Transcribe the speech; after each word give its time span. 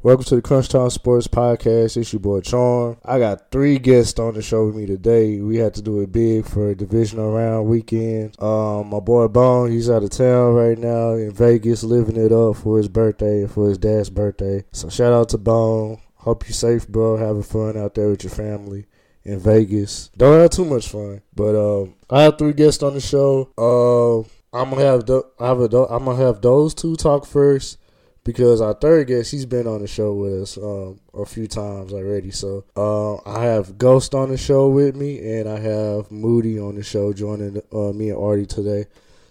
Welcome 0.00 0.26
to 0.26 0.36
the 0.36 0.42
Crunch 0.42 0.68
Time 0.68 0.90
Sports 0.90 1.26
Podcast. 1.26 1.96
It's 1.96 2.12
your 2.12 2.20
boy 2.20 2.40
Charm. 2.40 2.98
I 3.04 3.18
got 3.18 3.50
three 3.50 3.80
guests 3.80 4.20
on 4.20 4.34
the 4.34 4.42
show 4.42 4.66
with 4.66 4.76
me 4.76 4.86
today. 4.86 5.40
We 5.40 5.56
had 5.56 5.74
to 5.74 5.82
do 5.82 5.98
it 6.02 6.12
big 6.12 6.46
for 6.46 6.70
a 6.70 6.76
divisional 6.76 7.32
round 7.32 7.66
weekend. 7.66 8.40
Um, 8.40 8.90
my 8.90 9.00
boy 9.00 9.26
Bone, 9.26 9.72
he's 9.72 9.90
out 9.90 10.04
of 10.04 10.10
town 10.10 10.54
right 10.54 10.78
now 10.78 11.14
in 11.14 11.32
Vegas, 11.32 11.82
living 11.82 12.16
it 12.16 12.30
up 12.30 12.58
for 12.58 12.78
his 12.78 12.86
birthday 12.86 13.40
and 13.40 13.50
for 13.50 13.68
his 13.68 13.76
dad's 13.76 14.08
birthday. 14.08 14.64
So 14.70 14.88
shout 14.88 15.12
out 15.12 15.30
to 15.30 15.38
Bone. 15.38 16.00
Hope 16.14 16.46
you're 16.46 16.54
safe, 16.54 16.86
bro. 16.86 17.16
Having 17.16 17.42
fun 17.42 17.76
out 17.76 17.96
there 17.96 18.08
with 18.08 18.22
your 18.22 18.30
family 18.30 18.86
in 19.24 19.40
Vegas. 19.40 20.10
Don't 20.16 20.40
have 20.40 20.50
too 20.50 20.64
much 20.64 20.86
fun, 20.86 21.22
but 21.34 21.56
um, 21.56 21.96
I 22.08 22.22
have 22.22 22.38
three 22.38 22.52
guests 22.52 22.84
on 22.84 22.94
the 22.94 23.00
show. 23.00 23.50
Uh, 23.58 24.20
I'm 24.56 24.70
gonna 24.70 24.84
have 24.84 25.06
th- 25.06 25.24
I 25.40 25.48
have 25.48 25.58
a, 25.58 25.64
I'm 25.64 26.04
gonna 26.04 26.24
have 26.24 26.40
those 26.40 26.72
two 26.72 26.94
talk 26.94 27.26
first 27.26 27.78
because 28.28 28.60
our 28.60 28.74
third 28.74 29.06
guest 29.06 29.30
he's 29.30 29.46
been 29.46 29.66
on 29.66 29.80
the 29.80 29.86
show 29.86 30.12
with 30.12 30.42
us 30.42 30.58
um, 30.58 31.00
a 31.14 31.24
few 31.24 31.46
times 31.46 31.94
already. 31.94 32.30
So 32.30 32.62
uh, 32.76 33.14
I 33.24 33.44
have 33.44 33.78
Ghost 33.78 34.14
on 34.14 34.28
the 34.28 34.36
show 34.36 34.68
with 34.68 34.94
me, 34.94 35.38
and 35.38 35.48
I 35.48 35.58
have 35.58 36.10
Moody 36.10 36.58
on 36.58 36.74
the 36.74 36.82
show 36.82 37.14
joining 37.14 37.62
uh, 37.72 37.94
me 37.94 38.10
and 38.10 38.22
Artie 38.22 38.44
today. 38.44 38.84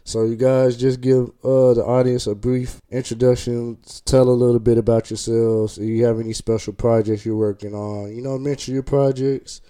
So 0.04 0.24
you 0.24 0.36
guys 0.36 0.76
just 0.76 1.00
give 1.00 1.28
uh, 1.44 1.76
the 1.76 1.84
audience 1.86 2.26
a 2.26 2.34
brief 2.34 2.82
introduction, 2.90 3.78
tell 4.06 4.30
a 4.30 4.32
little 4.32 4.58
bit 4.58 4.80
about 4.80 5.12
yourselves. 5.12 5.78
If 5.78 5.88
you 5.88 6.04
have 6.06 6.20
any 6.20 6.34
special 6.34 6.74
projects 6.74 7.24
you're 7.24 7.36
working 7.36 7.76
on, 7.76 8.16
you 8.16 8.24
know, 8.24 8.40
mention 8.40 8.74
your 8.74 8.82
projects. 8.82 9.62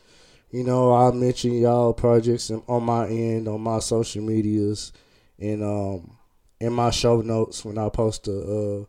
You 0.51 0.63
know, 0.63 0.93
I'll 0.93 1.11
mention 1.11 1.51
y'all 1.51 1.91
projects 1.93 2.49
on 2.49 2.83
my 2.85 3.09
end 3.09 3.49
on 3.49 3.59
my 3.59 3.79
social 3.79 4.23
medias 4.23 4.93
and 5.37 5.61
um 5.61 6.17
in 6.61 6.71
my 6.71 6.91
show 6.91 7.19
notes 7.19 7.65
when 7.65 7.77
I 7.77 7.89
post 7.89 8.29
a 8.29 8.39
uh, 8.39 8.85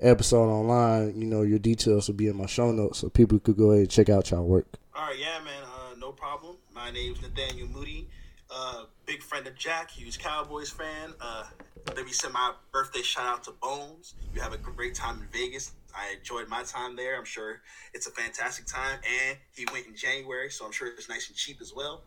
episode 0.00 0.48
online, 0.48 1.20
you 1.20 1.26
know, 1.26 1.42
your 1.42 1.58
details 1.58 2.08
will 2.08 2.14
be 2.14 2.28
in 2.28 2.36
my 2.36 2.46
show 2.46 2.70
notes 2.70 2.98
so 2.98 3.08
people 3.08 3.38
could 3.38 3.56
go 3.56 3.70
ahead 3.70 3.80
and 3.80 3.90
check 3.90 4.08
out 4.08 4.30
y'all 4.30 4.44
work. 4.44 4.66
All 4.94 5.06
right, 5.06 5.18
yeah, 5.18 5.38
man, 5.44 5.62
uh, 5.64 5.94
no 5.98 6.12
problem. 6.12 6.56
My 6.74 6.90
name's 6.90 7.20
Nathaniel 7.22 7.68
Moody, 7.68 8.08
uh, 8.50 8.84
big 9.06 9.22
friend 9.22 9.46
of 9.46 9.56
Jack, 9.56 9.90
huge 9.90 10.18
Cowboys 10.18 10.70
fan. 10.70 11.12
Uh, 11.20 11.44
let 11.94 12.04
me 12.04 12.12
send 12.12 12.34
my 12.34 12.52
birthday 12.72 13.02
shout 13.02 13.26
out 13.26 13.44
to 13.44 13.52
Bones. 13.52 14.14
You 14.34 14.40
have 14.40 14.52
a 14.52 14.58
great 14.58 14.94
time 14.94 15.20
in 15.20 15.28
Vegas. 15.32 15.72
I 15.94 16.14
enjoyed 16.18 16.48
my 16.48 16.62
time 16.62 16.96
there. 16.96 17.16
I'm 17.16 17.24
sure 17.24 17.60
it's 17.94 18.06
a 18.06 18.10
fantastic 18.10 18.66
time. 18.66 18.98
And 19.28 19.38
he 19.54 19.66
went 19.72 19.86
in 19.86 19.96
January, 19.96 20.50
so 20.50 20.64
I'm 20.64 20.72
sure 20.72 20.88
it's 20.88 21.08
nice 21.08 21.28
and 21.28 21.36
cheap 21.36 21.58
as 21.60 21.72
well. 21.74 22.02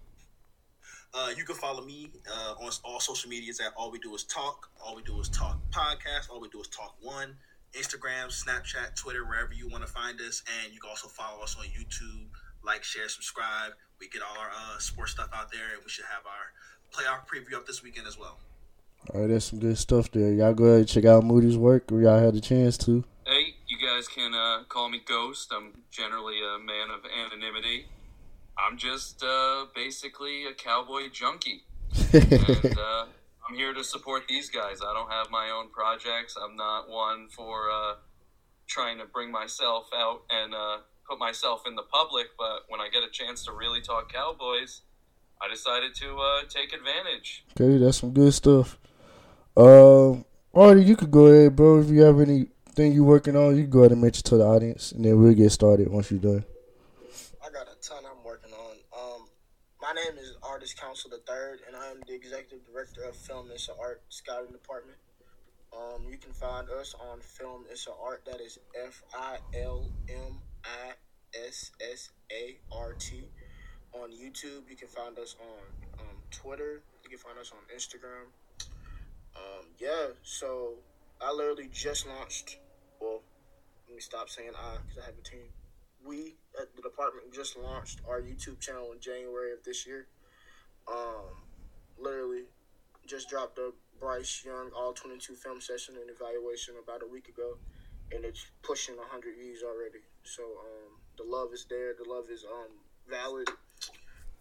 Uh, 1.14 1.30
you 1.36 1.44
can 1.44 1.56
follow 1.56 1.84
me 1.84 2.10
uh, 2.32 2.54
on 2.64 2.72
all 2.86 3.00
social 3.00 3.30
medias 3.30 3.60
at 3.60 3.74
All 3.76 3.92
We 3.92 4.00
Do 4.00 4.16
Is 4.16 4.24
Talk. 4.24 4.70
All 4.80 4.96
We 4.96 5.04
Do 5.04 5.20
Is 5.20 5.28
Talk 5.30 5.60
podcast. 5.72 6.30
All 6.30 6.40
We 6.40 6.48
Do 6.50 6.62
Is 6.62 6.68
Talk 6.68 6.96
One. 7.02 7.36
Instagram, 7.78 8.28
Snapchat, 8.28 8.96
Twitter, 8.96 9.26
wherever 9.26 9.54
you 9.54 9.68
want 9.70 9.86
to 9.86 9.92
find 9.92 10.20
us. 10.22 10.44
And 10.64 10.74
you 10.74 10.80
can 10.80 10.90
also 10.90 11.08
follow 11.08 11.42
us 11.42 11.56
on 11.58 11.66
YouTube. 11.66 12.28
Like, 12.64 12.84
share, 12.84 13.10
subscribe. 13.10 13.74
We 14.00 14.08
get 14.10 14.22
all 14.22 14.38
our 14.40 14.50
uh, 14.50 14.80
sports 14.80 15.12
stuff 15.12 15.30
out 15.34 15.52
there, 15.52 15.74
and 15.74 15.84
we 15.84 15.90
should 15.90 16.06
have 16.06 16.24
our 16.26 16.52
playoff 16.92 17.28
preview 17.28 17.58
up 17.58 17.66
this 17.66 17.82
weekend 17.84 18.08
as 18.08 18.18
well. 18.18 18.40
All 19.14 19.22
right, 19.22 19.28
that's 19.28 19.46
some 19.46 19.60
good 19.60 19.78
stuff 19.78 20.12
there. 20.12 20.34
Y'all 20.34 20.54
go 20.54 20.66
ahead 20.66 20.80
and 20.80 20.88
check 20.88 21.06
out 21.06 21.24
Moody's 21.24 21.58
work 21.58 21.92
if 21.92 22.02
y'all 22.02 22.20
had 22.20 22.36
the 22.36 22.42
chance 22.42 22.78
to. 22.80 23.04
Hey, 23.26 23.56
you 23.68 23.78
guys 23.78 24.08
can 24.08 24.34
uh, 24.34 24.64
call 24.70 24.90
me 24.90 25.02
Ghost. 25.04 25.52
I'm 25.56 25.74
generally 25.90 26.38
a 26.38 26.60
man 26.60 26.90
of 26.92 27.02
anonymity. 27.06 27.86
I'm 28.58 28.78
just 28.78 29.24
uh, 29.24 29.66
basically 29.74 30.46
a 30.46 30.54
cowboy 30.54 31.10
junkie. 31.12 31.64
and, 32.14 32.78
uh, 32.78 33.06
I'm 33.52 33.58
here 33.58 33.74
to 33.74 33.84
support 33.84 34.30
these 34.30 34.50
guys. 34.50 34.80
I 34.82 34.94
don't 34.94 35.12
have 35.12 35.30
my 35.30 35.50
own 35.50 35.72
projects. 35.72 36.38
I'm 36.42 36.56
not 36.56 36.90
one 36.90 37.28
for 37.28 37.70
uh, 37.70 37.96
trying 38.66 38.98
to 39.00 39.04
bring 39.04 39.30
myself 39.30 39.90
out 39.94 40.22
and 40.30 40.54
uh, 40.56 40.78
put 41.06 41.20
myself 41.20 41.64
in 41.68 41.76
the 41.76 41.82
public. 41.82 42.28
But 42.38 42.62
when 42.70 42.80
I 42.80 42.88
get 42.88 43.04
a 43.04 43.12
chance 43.12 43.44
to 43.44 43.52
really 43.52 43.82
talk 43.82 44.10
Cowboys, 44.10 44.84
I 45.42 45.50
decided 45.50 45.94
to 45.96 46.18
uh, 46.18 46.42
take 46.48 46.72
advantage. 46.72 47.44
Okay, 47.60 47.78
that's 47.78 47.98
some 47.98 48.14
good 48.14 48.34
stuff. 48.34 48.80
Um, 49.58 50.24
Artie, 50.54 50.84
you 50.84 50.96
could 50.96 51.12
go 51.12 51.26
ahead, 51.26 51.54
bro. 51.54 51.82
If 51.82 51.90
you 51.90 52.04
have 52.04 52.22
anything 52.22 52.94
you're 52.94 53.04
working 53.04 53.36
on, 53.36 53.58
you 53.58 53.64
can 53.64 53.70
go 53.70 53.80
ahead 53.80 53.92
and 53.92 54.02
mention 54.02 54.24
to 54.24 54.38
the 54.38 54.46
audience, 54.46 54.94
and 54.94 55.04
then 55.04 55.22
we'll 55.22 55.34
get 55.34 55.50
started 55.50 55.90
once 55.90 56.10
you're 56.10 56.22
done. 56.22 56.46
I 57.46 57.52
got 57.52 57.68
a 57.68 57.76
ton 57.86 58.06
I'm 58.06 58.24
working 58.24 58.54
on. 58.54 58.78
Um, 58.98 59.28
my 59.94 60.02
name 60.02 60.18
is 60.18 60.36
Artist 60.42 60.80
Council 60.80 61.10
the 61.10 61.18
Third, 61.30 61.60
and 61.68 61.76
I 61.76 61.88
am 61.88 61.98
the 62.08 62.14
executive 62.14 62.66
director 62.66 63.04
of 63.04 63.14
Film 63.14 63.50
It's 63.54 63.68
a 63.68 63.74
Art 63.78 64.02
Scouting 64.08 64.54
Department. 64.54 64.98
Um, 65.76 66.06
you 66.10 66.18
can 66.18 66.32
find 66.32 66.70
us 66.70 66.96
on 67.12 67.20
Film 67.20 67.66
It's 67.70 67.88
a 67.88 67.92
Art. 68.02 68.24
That 68.26 68.40
is 68.40 68.58
F 68.86 69.04
I 69.14 69.40
L 69.54 69.92
M 70.08 70.40
I 70.64 70.94
S 71.46 71.72
S 71.92 72.10
A 72.32 72.58
R 72.72 72.94
T. 72.94 73.26
On 73.92 74.10
YouTube, 74.12 74.70
you 74.70 74.78
can 74.78 74.88
find 74.88 75.20
us 75.20 75.36
on 75.42 76.00
um, 76.00 76.16
Twitter. 76.30 76.84
You 77.04 77.10
can 77.10 77.20
find 77.20 77.38
us 77.38 77.52
on 77.52 77.60
Instagram. 77.76 78.32
Um, 79.36 79.66
yeah, 79.78 80.14
so 80.24 80.76
I 81.20 81.34
literally 81.34 81.70
just 81.74 82.08
launched. 82.08 82.60
Well, 83.02 83.24
let 83.90 83.96
me 83.96 84.02
stop 84.02 84.30
saying 84.30 84.52
I 84.58 84.78
because 84.88 85.04
I 85.04 85.06
have 85.08 85.16
a 85.20 85.22
team. 85.22 85.50
We 86.06 86.36
at 86.60 86.76
the 86.76 86.82
department 86.82 87.34
just 87.34 87.58
launched 87.58 88.02
our 88.10 88.22
YouTube 88.22 88.60
channel 88.60 88.92
in 88.92 89.00
January 89.00 89.54
of 89.54 89.64
this 89.64 89.86
year. 89.86 90.08
Um, 90.88 91.44
literally 92.00 92.44
just 93.06 93.30
dropped 93.30 93.58
a 93.60 93.72
Bryce 94.00 94.44
Young 94.44 94.72
All 94.76 94.94
22 94.94 95.36
film 95.36 95.62
session 95.62 95.96
and 96.02 96.10
evaluation 96.10 96.76
about 96.84 97.04
a 97.04 97.08
week 97.08 97.30
ago, 97.30 97.58
and 98.12 98.26
it's 98.26 98.46
pushing 98.64 98.98
100 98.98 99.36
views 99.36 99.62
already. 99.64 100.04
So 100.24 100.44
um, 100.44 100.98
the 101.18 101.24
love 101.24 101.50
is 101.54 101.66
there, 101.70 101.94
the 101.94 102.10
love 102.10 102.26
is 102.32 102.44
um, 102.44 102.72
valid, 103.08 103.48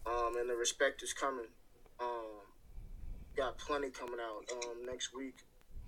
um, 0.05 0.37
and 0.39 0.49
the 0.49 0.55
respect 0.55 1.03
is 1.03 1.13
coming. 1.13 1.45
Um, 1.99 2.41
got 3.37 3.57
plenty 3.59 3.91
coming 3.91 4.19
out 4.19 4.43
um, 4.51 4.85
next 4.85 5.15
week. 5.15 5.37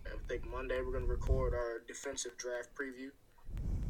I 0.06 0.18
think 0.28 0.50
Monday 0.50 0.82
we're 0.82 0.94
gonna 0.94 1.06
record 1.06 1.54
our 1.54 1.82
defensive 1.88 2.38
draft 2.38 2.70
preview, 2.76 3.10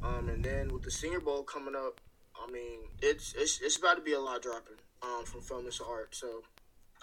um, 0.03 0.29
and 0.29 0.43
then 0.43 0.73
with 0.73 0.83
the 0.83 0.91
Senior 0.91 1.19
Bowl 1.19 1.43
coming 1.43 1.75
up, 1.75 2.01
I 2.35 2.51
mean 2.51 2.79
it's 3.01 3.33
it's 3.37 3.61
it's 3.61 3.77
about 3.77 3.95
to 3.95 4.01
be 4.01 4.13
a 4.13 4.19
lot 4.19 4.41
dropping 4.41 4.77
um, 5.01 5.25
from 5.25 5.65
It's 5.67 5.81
Art. 5.81 6.15
So 6.15 6.43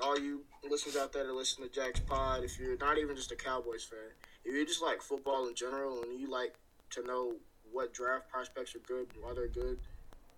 all 0.02 0.18
you 0.18 0.42
listeners 0.68 0.96
out 0.96 1.12
there 1.12 1.26
that 1.26 1.32
listen 1.32 1.62
to 1.62 1.70
Jack's 1.70 2.00
Pod, 2.00 2.44
if 2.44 2.58
you're 2.58 2.78
not 2.78 2.98
even 2.98 3.16
just 3.16 3.32
a 3.32 3.36
Cowboys 3.36 3.84
fan, 3.84 3.98
if 4.44 4.54
you 4.54 4.66
just 4.66 4.82
like 4.82 5.02
football 5.02 5.48
in 5.48 5.54
general 5.54 6.02
and 6.02 6.18
you 6.20 6.30
like 6.30 6.54
to 6.90 7.02
know 7.04 7.34
what 7.72 7.92
draft 7.92 8.28
prospects 8.28 8.74
are 8.74 8.80
good, 8.80 9.06
and 9.14 9.22
why 9.22 9.32
they're 9.34 9.48
good, 9.48 9.78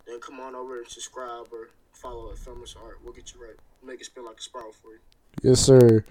then 0.06 0.20
come 0.20 0.40
on 0.40 0.54
over 0.54 0.78
and 0.78 0.88
subscribe 0.88 1.46
or 1.52 1.70
follow 1.92 2.30
at 2.30 2.38
It's 2.38 2.76
Art. 2.76 2.98
We'll 3.02 3.12
get 3.12 3.32
you 3.34 3.42
right. 3.42 3.56
Make 3.84 4.00
it 4.00 4.04
spin 4.04 4.24
like 4.24 4.38
a 4.38 4.42
spiral 4.42 4.72
for 4.72 4.92
you. 4.92 4.98
Yes, 5.42 5.60
sir. 5.60 6.04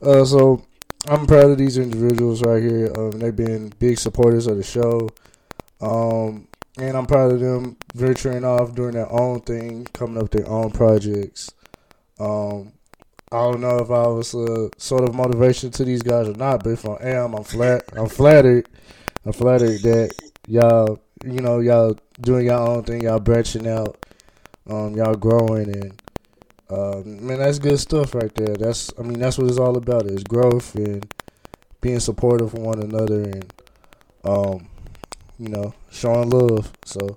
Uh, 0.00 0.24
so 0.24 0.64
I'm 1.08 1.26
proud 1.26 1.50
of 1.50 1.58
these 1.58 1.78
individuals 1.78 2.42
right 2.42 2.62
here. 2.62 2.92
Um, 2.96 3.12
they've 3.12 3.34
been 3.34 3.72
big 3.78 3.98
supporters 3.98 4.46
of 4.46 4.56
the 4.56 4.62
show. 4.62 5.08
Um, 5.80 6.48
and 6.78 6.96
I'm 6.96 7.06
proud 7.06 7.32
of 7.32 7.40
them 7.40 7.76
venturing 7.94 8.44
off 8.44 8.74
doing 8.74 8.94
their 8.94 9.10
own 9.10 9.40
thing, 9.40 9.84
coming 9.92 10.22
up 10.22 10.30
their 10.30 10.48
own 10.48 10.70
projects. 10.70 11.52
Um, 12.18 12.72
I 13.30 13.38
don't 13.38 13.60
know 13.60 13.78
if 13.78 13.90
I 13.90 14.06
was 14.06 14.34
a 14.34 14.70
sort 14.76 15.08
of 15.08 15.14
motivation 15.14 15.70
to 15.72 15.84
these 15.84 16.02
guys 16.02 16.28
or 16.28 16.34
not, 16.34 16.62
but 16.62 16.70
if 16.70 16.86
I 16.86 16.96
am, 17.02 17.34
I'm 17.34 17.44
flat. 17.44 17.84
I'm 17.96 18.08
flattered. 18.08 18.68
I'm 19.24 19.32
flattered 19.32 19.82
that 19.82 20.14
y'all, 20.46 21.00
you 21.24 21.40
know, 21.40 21.60
y'all 21.60 21.96
doing 22.20 22.46
y'all 22.46 22.76
own 22.76 22.84
thing, 22.84 23.02
y'all 23.02 23.18
branching 23.18 23.66
out, 23.66 24.04
um, 24.68 24.94
y'all 24.96 25.14
growing, 25.14 25.68
and 25.68 26.02
uh, 26.70 27.02
man, 27.04 27.38
that's 27.38 27.58
good 27.58 27.78
stuff 27.78 28.14
right 28.14 28.34
there. 28.34 28.54
That's, 28.54 28.92
I 28.98 29.02
mean, 29.02 29.18
that's 29.18 29.38
what 29.38 29.48
it's 29.48 29.58
all 29.58 29.76
about: 29.76 30.06
is 30.06 30.22
growth 30.24 30.74
and 30.74 31.06
being 31.80 32.00
supportive 32.00 32.54
of 32.54 32.60
one 32.60 32.80
another, 32.80 33.22
and 33.22 33.52
um, 34.24 34.68
you 35.38 35.48
know, 35.48 35.74
showing 35.90 36.30
love. 36.30 36.72
So 36.84 37.14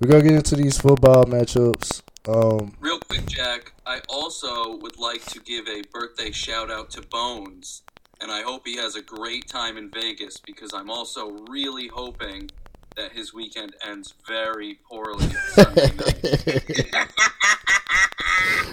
we're 0.00 0.08
gonna 0.10 0.22
get 0.22 0.32
into 0.32 0.56
these 0.56 0.78
football 0.78 1.24
matchups. 1.24 2.02
Um, 2.28 2.76
Real 2.80 2.98
quick, 3.00 3.26
Jack, 3.26 3.72
I 3.86 4.00
also 4.08 4.76
would 4.76 4.98
like 4.98 5.24
to 5.26 5.40
give 5.40 5.66
a 5.68 5.82
birthday 5.92 6.30
shout 6.30 6.70
out 6.70 6.90
to 6.90 7.02
Bones, 7.02 7.82
and 8.20 8.30
I 8.30 8.42
hope 8.42 8.66
he 8.66 8.76
has 8.76 8.94
a 8.96 9.02
great 9.02 9.48
time 9.48 9.76
in 9.76 9.90
Vegas 9.90 10.38
because 10.38 10.72
I'm 10.72 10.90
also 10.90 11.30
really 11.48 11.88
hoping 11.88 12.50
that 12.96 13.12
his 13.12 13.32
weekend 13.34 13.74
ends 13.86 14.14
very 14.26 14.78
poorly 14.88 15.28
Sunday 15.48 15.90
night. 15.96 16.24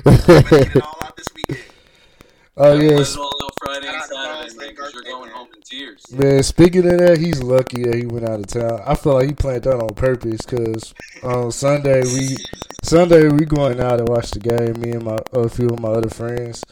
all 0.83 0.97
out 1.03 1.15
this 1.17 1.27
weekend. 1.35 1.65
oh 2.57 2.73
Let 2.73 2.83
yes, 2.83 3.13
it 3.15 3.19
all 3.19 3.31
out 3.43 3.53
Friday 3.63 3.87
man. 5.71 5.95
man. 6.19 6.44
Speaking 6.44 6.92
of 6.92 7.00
that, 7.00 7.18
he's 7.18 7.42
lucky 7.42 7.83
that 7.83 7.95
he 7.95 8.06
went 8.06 8.27
out 8.27 8.39
of 8.39 8.48
town. 8.48 8.81
I 8.86 8.95
feel 8.95 9.13
like 9.13 9.27
he 9.27 9.33
planned 9.33 9.63
that 9.63 9.75
on 9.80 9.94
purpose 9.95 10.42
because 10.42 10.94
on 11.24 11.51
Sunday 11.51 12.01
we 12.01 12.38
Sunday 12.83 13.27
we 13.30 13.45
going 13.45 13.80
out 13.80 13.98
to 13.98 14.06
watch 14.06 14.31
the 14.31 14.39
game. 14.39 14.80
Me 14.81 14.92
and 14.92 15.04
my 15.04 15.18
a 15.33 15.50
few 15.50 15.68
of 15.68 15.80
my 15.80 15.89
other 15.89 16.10
friends, 16.10 16.63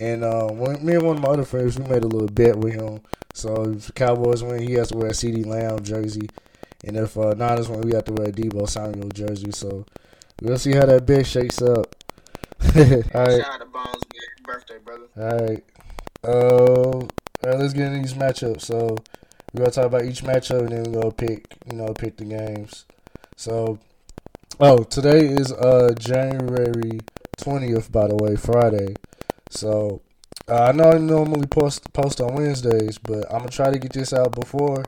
and 0.00 0.24
uh, 0.24 0.46
one, 0.46 0.84
me 0.84 0.94
and 0.94 1.02
one 1.02 1.16
of 1.16 1.22
my 1.22 1.30
other 1.30 1.44
friends 1.44 1.78
we 1.78 1.86
made 1.86 2.04
a 2.04 2.08
little 2.08 2.28
bet 2.28 2.56
with 2.56 2.74
him. 2.74 3.00
So 3.34 3.70
if 3.70 3.86
the 3.86 3.92
Cowboys 3.92 4.42
win, 4.42 4.62
he 4.62 4.74
has 4.74 4.90
to 4.90 4.96
wear 4.96 5.08
a 5.08 5.12
CeeDee 5.12 5.46
Lamb 5.46 5.82
jersey. 5.82 6.28
And 6.84 6.96
if 6.96 7.16
uh, 7.16 7.34
Niners 7.34 7.68
win, 7.68 7.80
we 7.80 7.94
have 7.94 8.04
to 8.04 8.12
wear 8.12 8.28
a 8.28 8.32
Deebo 8.32 8.68
Samuel 8.68 9.08
jersey. 9.08 9.50
So 9.52 9.86
we'll 10.42 10.58
see 10.58 10.72
how 10.72 10.86
that 10.86 11.06
bet 11.06 11.26
shakes 11.26 11.62
up. 11.62 11.94
All 12.62 12.70
right. 12.72 13.04
Shout 13.14 13.14
out 13.14 13.60
to 13.60 13.66
Bones, 13.66 14.02
birthday, 14.44 14.78
brother. 14.84 15.06
All 15.16 15.38
right. 15.46 15.64
Uh, 16.22 17.06
all 17.44 17.50
right, 17.50 17.60
let's 17.60 17.74
get 17.74 17.92
into 17.92 18.00
these 18.00 18.14
matchups. 18.14 18.62
So 18.62 18.96
we're 19.52 19.58
gonna 19.58 19.70
talk 19.70 19.84
about 19.84 20.04
each 20.04 20.22
matchup 20.22 20.60
and 20.60 20.70
then 20.70 20.84
we're 20.84 21.02
gonna 21.02 21.14
pick, 21.14 21.46
you 21.70 21.76
know, 21.76 21.92
pick 21.92 22.16
the 22.16 22.24
games. 22.24 22.86
So, 23.36 23.78
oh, 24.60 24.84
today 24.84 25.26
is 25.26 25.52
uh 25.52 25.92
January 25.98 27.00
twentieth, 27.36 27.92
by 27.92 28.08
the 28.08 28.16
way, 28.16 28.36
Friday. 28.36 28.94
So 29.50 30.00
uh, 30.48 30.64
I 30.64 30.72
know 30.72 30.92
I 30.92 30.98
normally 30.98 31.46
post 31.46 31.92
post 31.92 32.20
on 32.20 32.34
Wednesdays, 32.34 32.96
but 32.98 33.30
I'm 33.30 33.40
gonna 33.40 33.50
try 33.50 33.70
to 33.70 33.78
get 33.78 33.92
this 33.92 34.14
out 34.14 34.34
before 34.34 34.84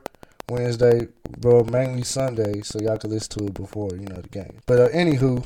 Wednesday, 0.49 1.07
bro. 1.37 1.63
Mainly 1.63 2.03
Sunday, 2.03 2.61
so 2.61 2.79
y'all 2.79 2.97
can 2.97 3.11
listen 3.11 3.37
to 3.39 3.45
it 3.45 3.53
before 3.53 3.91
you 3.91 4.07
know 4.07 4.21
the 4.21 4.29
game. 4.29 4.61
But 4.65 4.79
uh, 4.79 4.89
anywho, 4.89 5.45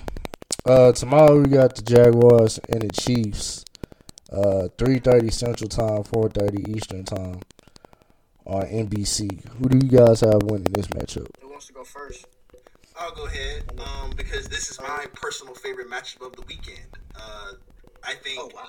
uh, 0.65 0.93
tomorrow 0.93 1.41
we 1.41 1.49
got 1.49 1.75
the 1.75 1.81
Jaguars 1.81 2.57
and 2.69 2.83
the 2.83 2.89
Chiefs. 2.89 3.65
Uh, 4.31 4.69
three 4.77 4.99
thirty 4.99 5.29
Central 5.29 5.67
Time, 5.67 6.03
four 6.03 6.29
thirty 6.29 6.63
Eastern 6.71 7.03
Time 7.03 7.41
on 8.45 8.63
NBC. 8.63 9.45
Who 9.57 9.69
do 9.69 9.77
you 9.85 9.91
guys 9.91 10.21
have 10.21 10.43
winning 10.43 10.71
this 10.71 10.87
matchup? 10.87 11.27
Who 11.41 11.49
wants 11.49 11.67
to 11.67 11.73
go 11.73 11.83
first? 11.83 12.27
I'll 12.97 13.13
go 13.13 13.25
ahead 13.25 13.63
um, 13.79 14.11
because 14.15 14.47
this 14.47 14.69
is 14.69 14.79
my 14.79 15.05
personal 15.13 15.53
favorite 15.55 15.89
matchup 15.89 16.25
of 16.25 16.35
the 16.35 16.43
weekend. 16.43 16.97
Uh, 17.15 17.53
I 18.03 18.13
think. 18.13 18.39
Oh 18.39 18.49
wow. 18.55 18.67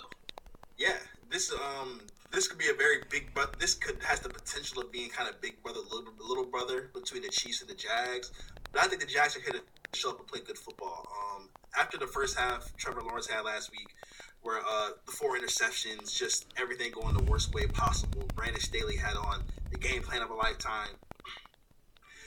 Yeah, 0.79 0.97
this 1.31 1.53
um 1.53 2.01
this 2.33 2.49
could 2.49 2.59
be 2.59 2.69
a 2.69 2.75
very 2.75 3.03
big 3.11 3.31
but 3.35 3.59
this 3.61 3.75
could 3.75 4.03
has 4.03 4.21
the 4.21 4.31
potential 4.31 4.83
of 4.83 4.91
being 4.91 5.11
kind 5.11 5.29
of 5.29 5.41
big 5.41 5.63
brother 5.63 5.81
little, 5.91 6.13
little 6.19 6.47
brother 6.47 6.91
between 6.95 7.23
the 7.23 7.29
Chiefs 7.29 7.61
and 7.61 7.71
the 7.71 7.75
Jags. 7.75 8.33
But 8.73 8.83
I 8.83 8.89
think 8.89 9.01
the 9.01 9.07
Jags 9.07 9.37
are 9.37 9.41
here 9.41 9.53
to 9.53 9.63
show 9.99 10.11
up 10.11 10.19
and 10.19 10.27
play 10.27 10.41
good 10.45 10.59
football. 10.59 11.07
Um, 11.37 11.49
after 11.79 11.99
the 11.99 12.07
first 12.07 12.39
half 12.39 12.75
Trevor 12.77 13.03
Lawrence 13.03 13.27
had 13.27 13.45
last 13.45 13.71
week, 13.71 13.95
where 14.43 14.59
uh, 14.59 14.91
the 15.07 15.13
four 15.13 15.39
interceptions, 15.39 16.17
just 16.17 16.47
everything 16.59 16.93
going 16.93 17.17
the 17.17 17.25
worst 17.25 17.55
way 17.55 17.67
possible. 17.67 18.23
Brandon 18.35 18.61
Staley 18.61 18.97
had 18.97 19.17
on 19.17 19.43
the 19.71 19.79
game 19.79 20.03
plan 20.03 20.23
of 20.23 20.31
a 20.31 20.35
lifetime. 20.35 20.89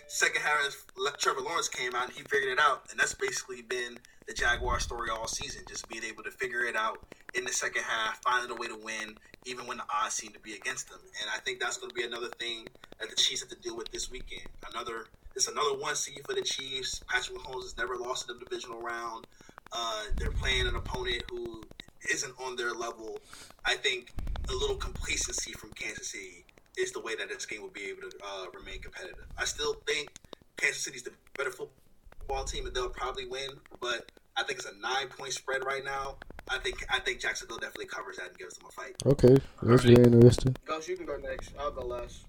Second 0.07 0.41
half, 0.41 0.85
Trevor 1.17 1.41
Lawrence 1.41 1.67
came 1.67 1.95
out 1.95 2.05
and 2.05 2.13
he 2.13 2.21
figured 2.23 2.53
it 2.53 2.59
out, 2.59 2.85
and 2.91 2.99
that's 2.99 3.15
basically 3.15 3.63
been 3.63 3.97
the 4.27 4.33
Jaguar 4.33 4.79
story 4.79 5.09
all 5.09 5.27
season. 5.27 5.63
Just 5.67 5.89
being 5.89 6.03
able 6.03 6.23
to 6.23 6.31
figure 6.31 6.63
it 6.63 6.75
out 6.75 6.99
in 7.33 7.43
the 7.43 7.51
second 7.51 7.83
half, 7.83 8.21
finding 8.23 8.51
a 8.51 8.55
way 8.55 8.67
to 8.67 8.77
win, 8.77 9.17
even 9.45 9.65
when 9.67 9.77
the 9.77 9.83
odds 9.93 10.13
seem 10.13 10.31
to 10.31 10.39
be 10.39 10.53
against 10.53 10.89
them. 10.89 10.99
And 11.21 11.29
I 11.35 11.39
think 11.39 11.59
that's 11.59 11.77
going 11.77 11.89
to 11.89 11.95
be 11.95 12.03
another 12.03 12.29
thing 12.39 12.67
that 12.99 13.09
the 13.09 13.15
Chiefs 13.15 13.41
have 13.41 13.49
to 13.49 13.55
deal 13.55 13.75
with 13.75 13.91
this 13.91 14.09
weekend. 14.11 14.47
Another, 14.71 15.05
it's 15.35 15.47
another 15.47 15.77
one 15.77 15.95
seed 15.95 16.21
for 16.25 16.33
the 16.33 16.41
Chiefs. 16.41 17.03
Patrick 17.07 17.37
Mahomes 17.39 17.63
has 17.63 17.77
never 17.77 17.97
lost 17.97 18.29
in 18.29 18.37
the 18.37 18.45
divisional 18.45 18.81
round. 18.81 19.27
Uh, 19.73 20.03
they're 20.17 20.31
playing 20.31 20.67
an 20.67 20.75
opponent 20.75 21.23
who 21.29 21.63
isn't 22.11 22.33
on 22.39 22.55
their 22.55 22.73
level. 22.73 23.19
I 23.65 23.75
think 23.75 24.11
a 24.49 24.53
little 24.53 24.75
complacency 24.75 25.53
from 25.53 25.71
Kansas 25.71 26.11
City 26.11 26.45
is 26.77 26.91
the 26.91 26.99
way 27.01 27.15
that 27.15 27.29
this 27.29 27.45
game 27.45 27.61
will 27.61 27.69
be 27.69 27.85
able 27.85 28.01
to 28.01 28.11
uh, 28.23 28.45
remain 28.53 28.81
competitive. 28.81 29.25
I 29.37 29.45
still 29.45 29.75
think 29.87 30.09
Kansas 30.57 30.83
City's 30.83 31.03
the 31.03 31.11
better 31.37 31.51
football 31.51 32.43
team 32.43 32.65
and 32.65 32.75
they'll 32.75 32.89
probably 32.89 33.25
win, 33.25 33.49
but 33.79 34.11
I 34.37 34.43
think 34.43 34.59
it's 34.59 34.67
a 34.67 34.77
nine 34.81 35.07
point 35.07 35.33
spread 35.33 35.63
right 35.65 35.83
now. 35.83 36.17
I 36.49 36.59
think 36.59 36.85
I 36.89 36.99
think 36.99 37.21
Jacksonville 37.21 37.57
definitely 37.57 37.87
covers 37.87 38.17
that 38.17 38.29
and 38.29 38.37
gives 38.37 38.57
them 38.57 38.67
a 38.67 38.71
fight. 38.71 38.95
Okay, 39.05 39.37
that's 39.63 39.85
right. 39.85 39.95
very 39.95 40.11
interesting. 40.11 40.55
Ghost, 40.65 40.87
you 40.87 40.97
can 40.97 41.05
go 41.05 41.17
next. 41.17 41.53
I'll 41.59 41.71
go 41.71 41.85
last. 41.85 42.25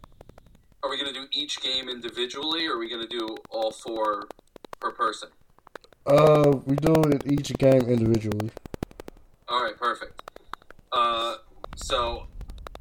Are 0.83 0.91
we 0.91 0.99
going 0.99 1.13
to 1.13 1.21
do 1.21 1.27
each 1.33 1.61
game 1.61 1.89
individually, 1.89 2.67
or 2.67 2.75
are 2.75 2.79
we 2.79 2.89
going 2.89 3.03
to 3.03 3.09
do 3.09 3.37
all 3.51 3.73
four 3.73 4.29
per 4.81 4.93
person? 4.93 5.31
Uh, 6.07 6.53
we 6.65 6.77
do 6.77 6.95
it 7.11 7.23
each 7.27 7.53
game 7.59 7.83
individually. 7.83 8.51
All 9.49 9.63
right, 9.63 9.77
perfect. 9.77 10.21
Uh, 10.93 11.37
so 11.77 12.27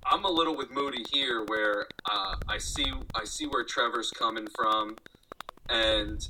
I'm 0.06 0.26
a 0.26 0.30
little 0.30 0.56
with 0.56 0.72
Moody 0.72 1.04
here, 1.12 1.44
where 1.48 1.86
uh, 2.10 2.36
I 2.50 2.58
see 2.58 2.92
I 3.14 3.24
see 3.24 3.46
where 3.46 3.64
Trevor's 3.64 4.10
coming 4.10 4.48
from, 4.56 4.96
and 5.70 6.28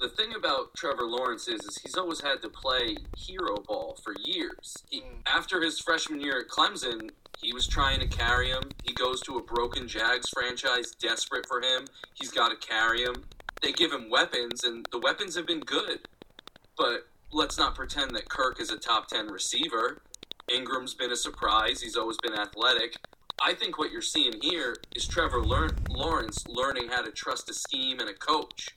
the 0.00 0.08
thing 0.08 0.34
about 0.36 0.74
Trevor 0.74 1.04
Lawrence 1.04 1.48
is, 1.48 1.60
is 1.60 1.78
he's 1.82 1.96
always 1.96 2.20
had 2.20 2.42
to 2.42 2.48
play 2.48 2.96
hero 3.16 3.56
ball 3.56 3.96
for 4.02 4.14
years. 4.24 4.76
He, 4.90 5.02
after 5.26 5.62
his 5.62 5.78
freshman 5.78 6.20
year 6.20 6.40
at 6.40 6.48
Clemson, 6.48 7.10
he 7.38 7.52
was 7.54 7.66
trying 7.66 8.00
to 8.00 8.08
carry 8.08 8.50
him. 8.50 8.62
He 8.84 8.92
goes 8.92 9.20
to 9.22 9.36
a 9.36 9.42
broken 9.42 9.88
Jags 9.88 10.28
franchise, 10.30 10.92
desperate 11.00 11.46
for 11.46 11.60
him. 11.60 11.86
He's 12.14 12.30
got 12.30 12.48
to 12.48 12.66
carry 12.66 13.02
him. 13.02 13.14
They 13.62 13.72
give 13.72 13.92
him 13.92 14.10
weapons, 14.10 14.64
and 14.64 14.86
the 14.90 14.98
weapons 14.98 15.36
have 15.36 15.46
been 15.46 15.60
good. 15.60 16.00
But 16.76 17.06
let's 17.36 17.58
not 17.58 17.74
pretend 17.74 18.12
that 18.12 18.28
Kirk 18.30 18.60
is 18.60 18.70
a 18.70 18.78
top 18.78 19.08
10 19.08 19.28
receiver. 19.28 20.00
Ingram's 20.50 20.94
been 20.94 21.12
a 21.12 21.16
surprise. 21.16 21.82
He's 21.82 21.96
always 21.96 22.16
been 22.22 22.32
athletic. 22.32 22.96
I 23.44 23.52
think 23.52 23.78
what 23.78 23.92
you're 23.92 24.00
seeing 24.00 24.40
here 24.40 24.74
is 24.94 25.06
Trevor 25.06 25.44
learn- 25.44 25.76
Lawrence 25.90 26.46
learning 26.48 26.88
how 26.88 27.02
to 27.02 27.10
trust 27.10 27.50
a 27.50 27.52
scheme 27.52 28.00
and 28.00 28.08
a 28.08 28.14
coach. 28.14 28.70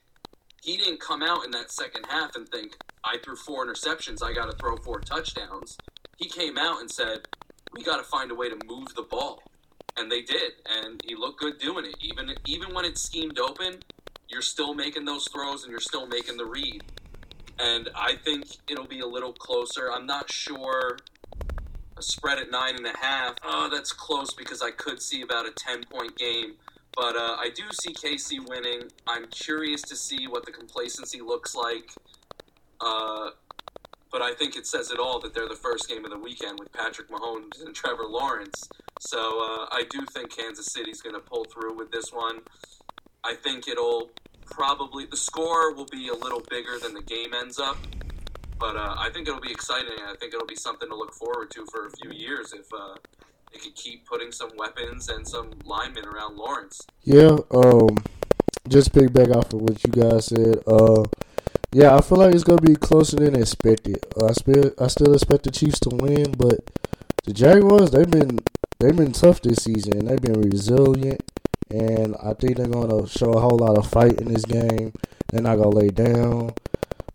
He 0.62 0.76
didn't 0.76 1.00
come 1.00 1.24
out 1.24 1.46
in 1.46 1.52
that 1.52 1.72
second 1.72 2.08
half 2.10 2.36
and 2.36 2.50
think, 2.50 2.76
I 3.06 3.18
threw 3.24 3.38
four 3.38 3.66
interceptions, 3.66 4.22
I 4.22 4.34
got 4.34 4.52
to 4.52 4.58
throw 4.58 4.76
four 4.76 5.00
touchdowns. 5.00 5.78
He 6.18 6.28
came 6.28 6.58
out 6.58 6.82
and 6.82 6.92
said, 6.92 7.20
we 7.72 7.82
got 7.82 7.98
to 7.98 8.04
find 8.04 8.30
a 8.30 8.36
way 8.36 8.50
to 8.50 8.58
move 8.66 8.94
the 8.94 9.04
ball. 9.04 9.42
And 9.96 10.12
they 10.12 10.22
did, 10.22 10.54
and 10.66 11.02
he 11.06 11.16
looked 11.16 11.40
good 11.40 11.60
doing 11.60 11.86
it. 11.86 11.96
Even 12.02 12.34
even 12.46 12.74
when 12.74 12.86
it's 12.86 13.02
schemed 13.02 13.38
open, 13.40 13.80
you're 14.28 14.42
still 14.42 14.74
making 14.74 15.06
those 15.06 15.28
throws 15.28 15.64
and 15.64 15.72
you're 15.72 15.80
still 15.80 16.08
making 16.08 16.38
the 16.38 16.46
read. 16.46 16.84
And 17.60 17.90
I 17.96 18.16
think 18.16 18.46
it'll 18.70 18.88
be 18.88 19.02
a 19.02 19.08
little 19.08 19.34
closer. 19.34 19.92
I'm 19.92 20.06
not 20.06 20.32
sure 20.32 20.98
a 22.00 22.02
spread 22.02 22.40
at 22.40 22.50
nine 22.50 22.76
and 22.76 22.86
a 22.86 22.98
half. 22.98 23.36
Oh, 23.44 23.70
that's 23.72 23.92
close 23.92 24.34
because 24.34 24.62
I 24.62 24.72
could 24.72 25.02
see 25.02 25.22
about 25.22 25.46
a 25.46 25.52
10 25.52 25.84
point 25.84 26.18
game. 26.18 26.54
But 26.96 27.16
uh, 27.16 27.36
I 27.40 27.50
do 27.54 27.64
see 27.84 27.94
KC 27.94 28.48
winning. 28.48 28.84
I'm 29.08 29.28
curious 29.28 29.82
to 29.84 29.96
see 29.96 30.28
what 30.28 30.46
the 30.46 30.52
complacency 30.52 31.22
looks 31.22 31.54
like. 31.56 31.92
Uh, 32.82 33.32
but 34.12 34.22
I 34.22 34.34
think 34.34 34.56
it 34.56 34.66
says 34.66 34.90
it 34.92 35.00
all 35.00 35.20
that 35.20 35.34
they're 35.34 35.48
the 35.48 35.56
first 35.56 35.88
game 35.88 36.04
of 36.04 36.12
the 36.12 36.18
weekend 36.18 36.60
with 36.60 36.72
Patrick 36.72 37.10
Mahomes 37.10 37.64
and 37.64 37.76
Trevor 37.76 38.06
Lawrence. 38.08 38.68
So 39.02 39.20
uh, 39.20 39.68
I 39.72 39.84
do 39.90 40.06
think 40.14 40.36
Kansas 40.36 40.68
City's 40.74 41.02
going 41.02 41.16
to 41.16 41.22
pull 41.22 41.46
through 41.46 41.78
with 41.78 41.92
this 41.92 42.12
one. 42.12 42.40
I 43.24 43.36
think 43.36 43.68
it'll 43.68 44.10
probably 44.52 45.06
the 45.06 45.18
score 45.18 45.74
will 45.74 45.88
be 45.92 46.10
a 46.10 46.14
little 46.14 46.42
bigger 46.50 46.78
than 46.82 46.94
the 46.94 47.02
game 47.02 47.34
ends 47.34 47.60
up, 47.60 47.78
but 48.60 48.76
uh, 48.76 48.96
I 48.98 49.10
think 49.14 49.28
it'll 49.28 49.42
be 49.42 49.52
exciting. 49.52 49.94
I 50.06 50.16
think 50.16 50.34
it'll 50.34 50.48
be 50.48 50.56
something 50.56 50.90
to 50.90 50.96
look 50.96 51.14
forward 51.14 51.52
to 51.52 51.66
for 51.72 51.88
a 51.88 51.92
few 51.92 52.12
years 52.12 52.54
if 52.54 52.66
uh, 52.74 52.96
they 53.52 53.60
could 53.60 53.76
keep 53.76 54.06
putting 54.06 54.32
some 54.32 54.52
weapons 54.58 55.10
and 55.10 55.28
some 55.28 55.52
linemen 55.66 56.06
around 56.06 56.38
Lawrence. 56.38 56.82
Yeah, 57.04 57.38
um, 57.52 57.98
just 58.68 58.94
piggyback 58.94 59.36
off 59.36 59.54
of 59.54 59.62
what 59.62 59.84
you 59.86 59.92
guys 59.92 60.26
said. 60.28 60.58
Uh, 60.68 61.06
yeah, 61.72 61.96
I 61.96 62.02
feel 62.02 62.18
like 62.18 62.34
it's 62.34 62.44
gonna 62.44 62.62
be 62.62 62.76
closer 62.76 63.18
than 63.18 63.36
expected. 63.36 64.04
I 64.22 64.32
still, 64.34 64.72
I 64.80 64.88
still 64.88 65.14
expect 65.14 65.44
the 65.44 65.52
Chiefs 65.52 65.80
to 65.82 65.90
win, 65.90 66.32
but 66.32 66.60
the 67.26 67.34
Jaguars 67.34 67.92
they've 67.92 68.10
been 68.10 68.40
they've 68.80 68.96
been 68.96 69.12
tough 69.12 69.42
this 69.42 69.64
season. 69.64 70.06
They've 70.06 70.22
been 70.22 70.42
resilient, 70.42 71.24
and 71.70 72.16
I 72.24 72.34
think 72.34 72.58
they're 72.58 72.68
gonna 72.68 73.08
show 73.08 73.34
a 73.34 73.40
whole 73.42 73.58
lot 73.58 73.78
of 73.78 73.90
fight 73.90 74.20
in 74.20 74.34
this 74.34 74.46
game. 74.46 74.94
They're 75.32 75.42
not 75.42 75.58
gonna 75.58 75.70
lay 75.70 75.90
down, 75.90 76.54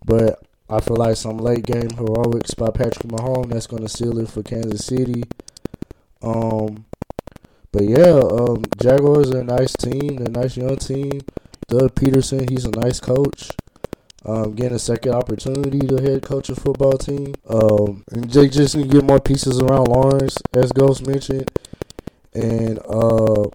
but 0.05 0.41
I 0.69 0.81
feel 0.81 0.97
like 0.97 1.17
some 1.17 1.39
late 1.39 1.65
game 1.65 1.91
heroics 1.91 2.55
by 2.55 2.71
Patrick 2.71 3.09
Mahomes 3.09 3.51
that's 3.51 3.67
gonna 3.67 3.89
seal 3.89 4.19
it 4.19 4.29
for 4.29 4.43
Kansas 4.43 4.85
City. 4.85 5.25
Um, 6.23 6.87
but 7.73 7.85
yeah, 7.85 8.21
um, 8.21 8.63
Jaguars 8.81 9.33
are 9.33 9.41
a 9.41 9.45
nice 9.45 9.73
team. 9.73 10.17
They're 10.17 10.29
a 10.29 10.31
nice 10.31 10.57
young 10.57 10.77
team. 10.77 11.21
Doug 11.69 11.95
Pederson, 11.95 12.49
he's 12.49 12.65
a 12.65 12.71
nice 12.71 13.01
coach. 13.01 13.51
Um, 14.25 14.55
getting 14.55 14.77
a 14.77 14.79
second 14.79 15.13
opportunity 15.13 15.81
to 15.81 16.01
head 16.01 16.23
coach 16.23 16.49
a 16.49 16.55
football 16.55 16.97
team. 16.97 17.35
Um, 17.49 18.05
and 18.11 18.31
they 18.31 18.49
just 18.49 18.77
need 18.77 18.91
to 18.91 19.01
get 19.01 19.05
more 19.05 19.21
pieces 19.21 19.61
around 19.61 19.89
Lawrence, 19.89 20.39
as 20.55 20.73
Ghost 20.73 21.07
mentioned. 21.07 21.51
And 22.35 22.79
uh, 22.81 23.51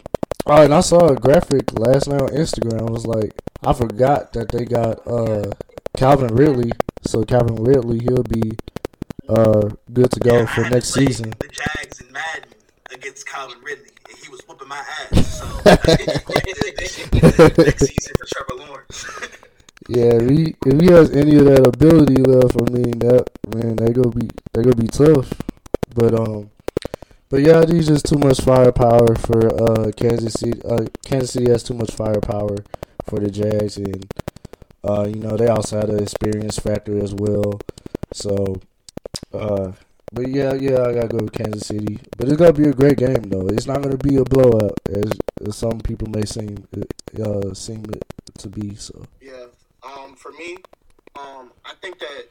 Oh, 0.51 0.63
and 0.63 0.73
I 0.73 0.79
saw 0.79 1.09
a 1.09 1.15
graphic 1.15 1.77
last 1.77 2.07
night 2.07 2.21
on 2.21 2.29
Instagram. 2.29 2.87
It 2.87 2.91
was 2.91 3.05
like 3.05 3.33
I 3.63 3.71
forgot 3.71 4.33
that 4.33 4.49
they 4.49 4.65
got 4.65 5.05
uh 5.05 5.51
Calvin 5.95 6.33
Ridley. 6.33 6.71
So 7.03 7.23
Calvin 7.23 7.63
Ridley, 7.63 7.99
he'll 7.99 8.23
be 8.23 8.57
uh 9.27 9.69
good 9.93 10.09
to 10.09 10.19
go 10.19 10.39
yeah, 10.39 10.45
for 10.47 10.67
next 10.69 10.91
season. 10.91 11.35
The 11.37 11.49
Jags 11.49 12.01
and 12.01 12.11
Madden 12.11 12.49
against 12.91 13.27
Calvin 13.27 13.59
Ridley, 13.61 13.91
and 14.09 14.17
he 14.17 14.29
was 14.29 14.41
whooping 14.47 14.67
my 14.67 14.77
ass. 14.77 15.39
So 15.39 15.45
next 17.61 17.87
season 17.87 18.13
for 18.17 18.25
Trevor 18.25 18.65
Lawrence. 18.65 19.05
yeah, 19.87 20.15
if 20.15 20.29
he 20.31 20.55
if 20.65 20.81
he 20.81 20.87
has 20.91 21.11
any 21.11 21.35
of 21.35 21.45
that 21.45 21.67
ability 21.67 22.23
left, 22.23 22.55
I 22.59 22.71
mean 22.73 22.97
that 22.99 23.29
man, 23.53 23.75
they 23.75 23.93
gonna 23.93 24.09
be 24.09 24.29
they 24.53 24.63
gonna 24.63 24.75
be 24.75 24.87
tough. 24.87 25.31
But 25.93 26.15
um, 26.19 26.49
but 27.29 27.41
yeah, 27.41 27.63
these 27.63 27.87
just 27.87 28.05
too 28.07 28.17
much 28.17 28.41
firepower 28.41 29.15
for 29.15 29.47
uh, 29.47 29.91
Kansas 29.91 30.33
City. 30.33 30.59
Uh, 30.63 30.85
Kansas 31.05 31.33
City 31.33 31.51
has 31.51 31.63
too 31.63 31.75
much 31.75 31.91
firepower 31.91 32.57
for 33.05 33.19
the 33.19 33.29
Jags, 33.29 33.77
and 33.77 34.05
uh, 34.83 35.05
you 35.07 35.21
know 35.21 35.37
they 35.37 35.47
also 35.47 35.79
had 35.79 35.89
an 35.89 36.01
experience 36.01 36.57
factor 36.57 36.97
as 37.01 37.13
well. 37.13 37.59
So, 38.13 38.59
uh, 39.31 39.73
but 40.11 40.27
yeah, 40.27 40.53
yeah, 40.55 40.81
I 40.85 40.93
gotta 40.93 41.07
go 41.07 41.17
with 41.17 41.33
Kansas 41.33 41.67
City. 41.67 41.99
But 42.17 42.29
it's 42.29 42.37
gonna 42.37 42.53
be 42.53 42.67
a 42.67 42.73
great 42.73 42.97
game 42.97 43.21
though. 43.21 43.47
It's 43.47 43.67
not 43.67 43.83
gonna 43.83 43.97
be 43.97 44.15
a 44.15 44.23
blowout 44.23 44.79
as, 44.89 45.11
as 45.45 45.55
some 45.55 45.79
people 45.81 46.09
may 46.09 46.25
seem 46.25 46.67
uh, 47.23 47.53
seem 47.53 47.85
it 47.93 48.03
to 48.39 48.49
be. 48.49 48.73
So 48.73 49.05
yeah, 49.21 49.45
um, 49.83 50.15
for 50.15 50.31
me, 50.31 50.57
um, 51.15 51.51
I 51.63 51.73
think 51.79 51.99
that 51.99 52.25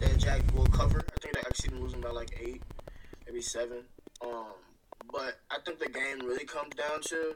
that 0.00 0.16
Jags 0.16 0.50
will 0.54 0.66
cover. 0.66 1.00
I 1.00 1.20
think 1.20 1.34
that 1.34 1.46
actually 1.46 1.78
losing 1.78 2.00
by 2.00 2.10
like 2.10 2.30
eight, 2.40 2.62
maybe 3.26 3.42
seven. 3.42 3.84
Um, 4.22 4.46
but 5.12 5.38
I 5.50 5.58
think 5.64 5.78
the 5.78 5.88
game 5.88 6.20
really 6.26 6.44
comes 6.44 6.74
down 6.74 7.00
to, 7.02 7.34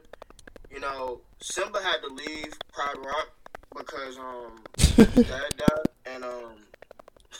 you 0.71 0.79
know, 0.79 1.21
Simba 1.41 1.79
had 1.81 1.97
to 2.07 2.13
leave 2.13 2.53
Pride 2.71 2.97
Rock 3.03 3.29
because 3.75 4.17
um 4.17 4.63
his 4.77 4.95
dad 5.27 5.53
died, 5.57 5.87
and 6.05 6.23
um 6.23 6.53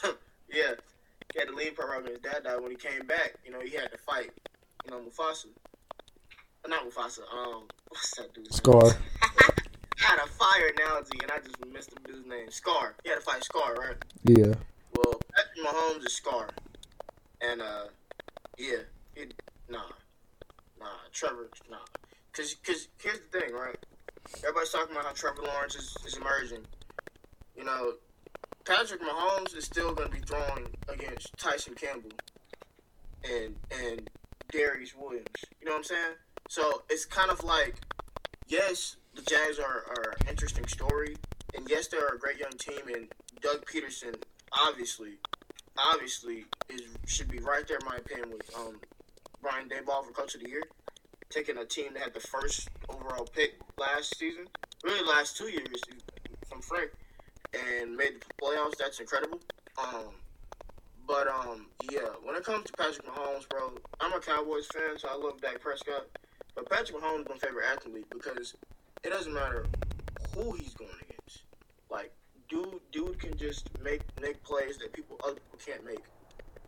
yeah, 0.52 0.74
he 1.34 1.40
had 1.40 1.48
to 1.50 1.56
leave 1.56 1.76
Pride 1.76 1.90
Rock 1.90 2.04
when 2.04 2.12
his 2.14 2.22
dad 2.22 2.44
died. 2.44 2.60
When 2.62 2.72
he 2.72 2.78
came 2.78 3.06
back, 3.06 3.36
you 3.46 3.52
know, 3.52 3.60
he 3.62 3.72
had 3.76 3.92
to 3.92 3.98
fight, 3.98 4.32
you 4.86 4.92
know, 4.92 5.00
Mufasa. 5.00 5.46
Uh, 6.64 6.68
Not 6.68 6.90
Mufasa. 6.90 7.20
Um, 7.34 7.64
what's 7.90 8.16
that 8.18 8.34
dude's 8.34 8.58
Scar. 8.58 8.84
name? 8.84 8.94
I 9.22 9.50
had 9.98 10.20
a 10.20 10.28
fire 10.28 10.72
analogy, 10.78 11.20
and 11.22 11.32
I 11.32 11.38
just 11.40 11.66
missed 11.72 11.92
the 11.92 12.00
dude's 12.12 12.28
name. 12.28 12.50
Scar. 12.52 12.96
He 13.04 13.10
had 13.10 13.16
to 13.20 13.22
fight 13.22 13.44
Scar, 13.44 13.74
right? 13.76 13.96
Yeah. 14.24 14.54
Well, 14.98 15.20
Patrick 15.36 15.66
Mahomes 15.66 16.06
is 16.06 16.14
Scar, 16.16 16.50
and 17.42 17.62
uh, 17.62 17.86
yeah, 18.58 18.78
it 19.16 19.34
nah, 19.70 19.80
nah, 20.80 20.86
Trevor, 21.12 21.50
nah, 21.70 21.78
cause 22.34 22.56
cause 22.66 22.88
here's 23.02 23.20
the 23.20 23.40
thing, 23.40 23.54
right? 23.54 23.78
Everybody's 24.40 24.72
talking 24.72 24.92
about 24.92 25.06
how 25.06 25.14
Trevor 25.14 25.44
Lawrence 25.44 25.76
is, 25.76 25.96
is 26.06 26.18
emerging. 26.18 26.66
You 27.56 27.64
know, 27.64 27.94
Patrick 28.66 29.02
Mahomes 29.02 29.56
is 29.56 29.66
still 29.66 29.94
going 29.94 30.10
to 30.10 30.16
be 30.16 30.22
throwing 30.22 30.68
against 30.90 31.38
Tyson 31.38 31.76
Campbell 31.76 32.12
and 33.24 33.56
and 33.84 34.10
Darious 34.52 34.96
Williams. 34.96 35.28
You 35.60 35.68
know 35.68 35.74
what 35.74 35.80
I'm 35.80 35.84
saying? 35.84 36.14
So 36.50 36.84
it's 36.90 37.06
kind 37.06 37.32
of 37.32 37.44
like, 37.44 37.76
yes, 38.48 38.98
the 39.16 39.22
Jags 39.22 39.60
are, 39.60 39.86
are 39.88 40.16
an 40.22 40.28
interesting 40.30 40.68
story, 40.68 41.16
and 41.56 41.68
yes, 41.70 41.88
they're 41.88 42.08
a 42.08 42.20
great 42.20 42.38
young 42.38 42.52
team, 42.52 42.94
and 42.94 43.08
Doug 43.42 43.66
Pederson 43.66 44.16
obviously, 44.52 45.14
obviously 45.78 46.46
is 46.70 46.82
should 47.06 47.30
be 47.30 47.40
right 47.40 47.68
there 47.68 47.78
in 47.78 47.86
my 47.86 47.98
opinion 47.98 48.32
with 48.32 48.50
um 48.56 48.80
Brian 49.46 49.70
Daboll 49.70 50.04
for 50.04 50.12
Coach 50.12 50.34
of 50.34 50.42
the 50.42 50.50
Year, 50.50 50.64
taking 51.30 51.60
a 51.60 51.66
team 51.66 51.94
that 51.94 52.02
had 52.02 52.14
the 52.16 52.20
first 52.20 52.68
overall 52.90 53.26
pick 53.26 53.60
last 53.78 54.18
season, 54.18 54.48
really 54.84 55.08
last 55.08 55.38
two 55.38 55.52
years 55.52 55.82
from 56.50 56.62
Frank, 56.62 56.90
and 57.54 57.96
made 57.96 58.14
the 58.22 58.44
playoffs. 58.44 58.76
That's 58.80 59.00
incredible. 59.00 59.40
Um, 59.78 60.16
but 61.08 61.28
um, 61.28 61.68
yeah, 61.92 62.10
when 62.24 62.36
it 62.36 62.44
comes 62.44 62.66
to 62.66 62.74
Patrick 62.74 63.06
Mahomes, 63.06 63.48
bro, 63.48 63.74
I'm 64.02 64.14
a 64.14 64.20
Cowboys 64.20 64.66
fan, 64.66 64.98
so 64.98 65.10
I 65.12 65.16
love 65.16 65.40
Dak 65.42 65.62
Prescott. 65.62 66.08
But 66.56 66.68
Patrick 66.68 67.00
Mahomes 67.00 67.22
is 67.22 67.30
my 67.30 67.38
favorite 67.38 67.66
athlete 67.72 68.08
because 68.10 68.56
it 69.04 69.10
doesn't 69.12 69.34
matter 69.34 69.68
who 70.34 70.54
he's 70.54 70.74
going 70.74 70.90
against. 71.08 71.44
Like, 71.92 72.12
dude, 72.50 72.80
dude 72.92 73.20
can 73.20 73.38
just 73.38 73.70
make 73.84 74.02
make 74.20 74.44
plays 74.44 74.80
that 74.80 74.92
people 74.92 75.20
other 75.24 75.36
people 75.36 75.60
can't 75.64 75.86
make. 75.86 76.02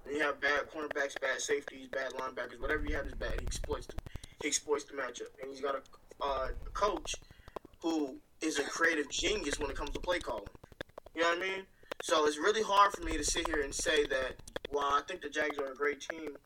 When 0.07 0.15
you 0.15 0.21
have 0.21 0.39
bad 0.39 0.71
cornerbacks, 0.73 1.19
bad 1.19 1.41
safeties, 1.41 1.89
bad 1.89 2.13
linebackers, 2.13 2.61
whatever 2.61 2.85
you 2.85 2.95
have 2.95 3.07
is 3.07 3.13
bad. 3.15 3.41
He 3.41 3.45
exploits 3.45 3.87
the, 3.87 3.95
he 4.41 4.47
exploits 4.47 4.85
the 4.85 4.93
matchup, 4.93 5.35
and 5.41 5.51
he's 5.51 5.59
got 5.59 5.75
a, 5.75 6.23
uh, 6.23 6.47
a 6.65 6.69
coach 6.69 7.15
who 7.81 8.15
is 8.39 8.57
a 8.57 8.63
creative 8.63 9.09
genius 9.09 9.59
when 9.59 9.69
it 9.69 9.75
comes 9.75 9.89
to 9.89 9.99
play 9.99 10.19
calling. 10.19 10.47
You 11.13 11.23
know 11.23 11.29
what 11.31 11.39
I 11.39 11.41
mean? 11.41 11.63
So 12.01 12.25
it's 12.25 12.37
really 12.37 12.63
hard 12.63 12.93
for 12.93 13.03
me 13.03 13.17
to 13.17 13.23
sit 13.23 13.47
here 13.47 13.61
and 13.61 13.75
say 13.75 14.05
that 14.05 14.35
while 14.69 14.93
I 14.93 15.01
think 15.05 15.23
the 15.23 15.29
Jags 15.29 15.57
are 15.57 15.73
a 15.73 15.75
great 15.75 15.99
team, 15.99 16.37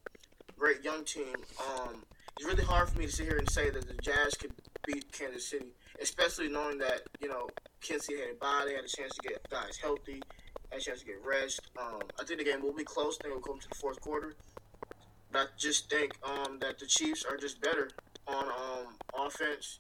great 0.57 0.83
young 0.83 1.03
team, 1.05 1.35
um, 1.59 2.03
it's 2.35 2.47
really 2.47 2.63
hard 2.63 2.89
for 2.89 2.97
me 2.97 3.05
to 3.05 3.11
sit 3.11 3.27
here 3.27 3.37
and 3.37 3.47
say 3.51 3.69
that 3.69 3.87
the 3.87 3.93
Jazz 4.01 4.33
could 4.39 4.53
beat 4.87 5.11
Kansas 5.11 5.47
City, 5.47 5.75
especially 6.01 6.49
knowing 6.49 6.79
that, 6.79 7.01
you 7.19 7.29
know, 7.29 7.47
Kansas 7.79 8.07
City 8.07 8.21
had 8.21 8.31
a 8.31 8.39
bye, 8.39 8.63
they 8.65 8.73
had 8.73 8.85
a 8.85 8.87
chance 8.87 9.13
to 9.13 9.29
get 9.29 9.47
guys 9.51 9.77
healthy, 9.77 10.19
a 10.71 10.79
chance 10.79 10.99
to 11.01 11.05
get 11.05 11.15
rest. 11.25 11.61
Um, 11.79 12.01
I 12.19 12.23
think 12.23 12.39
the 12.39 12.45
game 12.45 12.61
will 12.61 12.73
be 12.73 12.83
close, 12.83 13.17
I 13.19 13.23
think 13.23 13.35
it'll 13.35 13.47
come 13.47 13.59
to 13.59 13.69
the 13.69 13.75
fourth 13.75 13.99
quarter. 14.01 14.33
But 15.31 15.39
I 15.39 15.45
just 15.57 15.89
think 15.89 16.13
um, 16.23 16.59
that 16.59 16.79
the 16.79 16.85
Chiefs 16.85 17.23
are 17.23 17.37
just 17.37 17.61
better 17.61 17.89
on 18.27 18.45
um, 18.45 18.95
offense, 19.25 19.79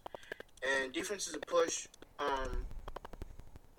and 0.63 0.93
defense 0.93 1.27
is 1.27 1.35
a 1.35 1.39
push. 1.39 1.87
Um, 2.19 2.65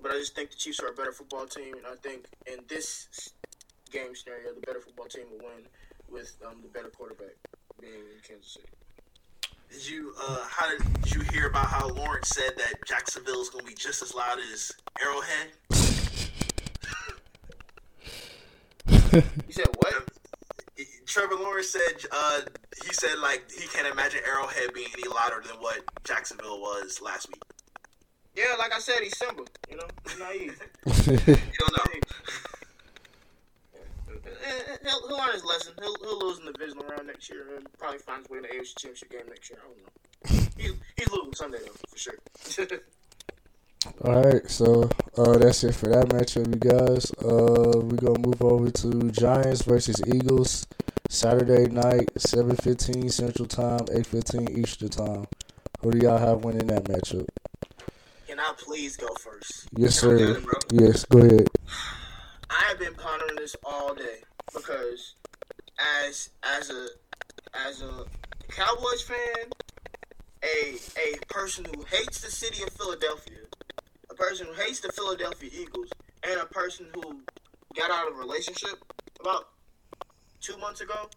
but 0.03 0.11
I 0.11 0.19
just 0.19 0.35
think 0.35 0.51
the 0.51 0.57
Chiefs 0.57 0.81
are 0.81 0.89
a 0.89 0.93
better 0.93 1.13
football 1.13 1.47
team, 1.47 1.75
and 1.75 1.87
I 1.87 1.95
think 2.03 2.27
in 2.47 2.59
this 2.69 3.09
game 3.91 4.15
scenario, 4.15 4.53
the 4.55 4.61
better 4.61 4.81
football 4.81 5.07
team 5.07 5.25
will 5.31 5.47
win 5.47 5.67
with 6.11 6.37
um, 6.47 6.57
the 6.63 6.69
better 6.69 6.89
quarterback 6.89 7.37
being 7.81 7.95
in 7.95 8.21
Kansas 8.27 8.55
City. 8.55 8.69
Did 9.71 9.89
you 9.89 10.15
uh 10.23 10.45
how 10.51 10.69
did, 10.71 11.03
did 11.03 11.15
you 11.15 11.21
hear 11.33 11.47
about 11.47 11.67
how 11.67 11.89
Lawrence 11.89 12.29
said 12.29 12.53
that 12.59 12.75
Jacksonville 12.87 13.41
is 13.41 13.49
gonna 13.49 13.65
be 13.65 13.73
just 13.73 14.03
as 14.03 14.15
loud 14.15 14.39
as 14.53 14.71
Arrowhead? 15.01 15.53
You 19.47 19.53
said 19.53 19.67
what? 19.77 20.09
Trevor 21.07 21.35
Lawrence 21.35 21.69
said 21.71 22.07
uh 22.11 22.41
he 22.85 22.93
said 22.95 23.19
like 23.19 23.45
he 23.51 23.67
can't 23.69 23.87
imagine 23.87 24.21
Arrowhead 24.27 24.73
being 24.73 24.89
any 24.95 25.07
louder 25.13 25.43
than 25.47 25.57
what 25.57 25.81
Jacksonville 26.05 26.61
was 26.61 27.01
last 27.03 27.29
week. 27.29 27.43
Yeah, 28.35 28.55
like 28.59 28.73
I 28.73 28.79
said, 28.79 29.01
he's 29.03 29.17
simple. 29.19 29.47
You 29.71 29.77
know, 29.77 29.87
he's 30.09 30.19
naive. 30.19 30.59
You 31.29 31.59
don't 31.59 31.77
know. 31.77 31.85
He'll, 34.83 35.09
he'll 35.09 35.17
learn 35.19 35.33
his 35.33 35.45
lesson. 35.45 35.75
He'll, 35.81 35.97
he'll 36.01 36.19
lose 36.27 36.39
in 36.39 36.47
the 36.47 36.53
divisional 36.53 36.87
round 36.87 37.07
next 37.07 37.29
year 37.31 37.57
and 37.57 37.67
probably 37.79 37.99
find 37.99 38.21
his 38.21 38.31
way 38.31 38.39
in 38.39 38.43
the 38.43 38.49
AFC 38.49 38.79
Championship 38.79 39.11
game 39.11 39.29
next 39.29 39.51
year. 39.51 39.59
I 39.63 39.69
don't 39.69 39.79
know. 39.79 40.49
He's, 40.57 40.73
he's 40.97 41.11
losing 41.11 41.35
Sunday, 41.35 41.59
though, 41.65 41.73
for 41.89 41.99
sure. 41.99 42.15
All 44.05 44.23
right, 44.23 44.49
so 44.49 44.89
uh, 45.17 45.39
that's 45.39 45.65
it 45.65 45.75
for 45.75 45.87
that 45.87 46.07
matchup, 46.09 46.47
you 46.47 46.71
guys. 46.71 47.11
Uh, 47.23 47.81
we 47.81 47.97
gonna 47.97 48.19
move 48.21 48.41
over 48.43 48.71
to 48.71 49.11
Giants 49.11 49.63
versus 49.63 50.01
Eagles, 50.07 50.67
Saturday 51.09 51.67
night, 51.73 52.09
seven 52.17 52.55
fifteen 52.57 53.09
Central 53.09 53.49
Time, 53.49 53.81
eight 53.93 54.07
fifteen 54.07 54.49
Eastern 54.57 54.89
Time. 54.89 55.27
Who 55.81 55.91
do 55.91 55.99
y'all 55.99 56.19
have 56.19 56.45
winning 56.45 56.69
that 56.69 56.85
matchup? 56.85 57.27
Can 58.29 58.39
I 58.39 58.53
please 58.57 58.97
go 58.97 59.09
first? 59.15 59.69
Yes, 59.77 59.99
sir. 59.99 60.41
Yes, 60.71 61.05
go 61.07 61.19
ahead. 61.19 61.49
I 62.51 62.63
have 62.69 62.79
been 62.79 62.95
pondering 62.95 63.37
this 63.37 63.57
all 63.65 63.95
day 63.95 64.23
because 64.55 65.15
as 66.07 66.31
as 66.45 66.71
a 66.71 66.87
as 67.67 67.83
a 67.83 68.05
Cowboys 68.49 69.03
fan, 69.03 69.51
a 70.45 70.77
a 70.99 71.19
person 71.27 71.65
who 71.65 71.83
hates 71.83 72.21
the 72.21 72.31
city 72.31 72.63
of 72.63 72.71
Philadelphia, 72.75 73.39
person 74.33 74.47
who 74.47 74.55
hates 74.55 74.81
the 74.81 74.91
Philadelphia 74.93 75.51
Eagles, 75.53 75.91
and 76.23 76.41
a 76.41 76.47
person 76.47 76.87
who 76.95 77.21
got 77.77 77.91
out 77.91 78.11
of 78.11 78.17
a 78.17 78.19
relationship 78.19 78.83
about 79.21 79.49
two 80.41 80.57
months 80.57 80.81
ago, 80.81 81.11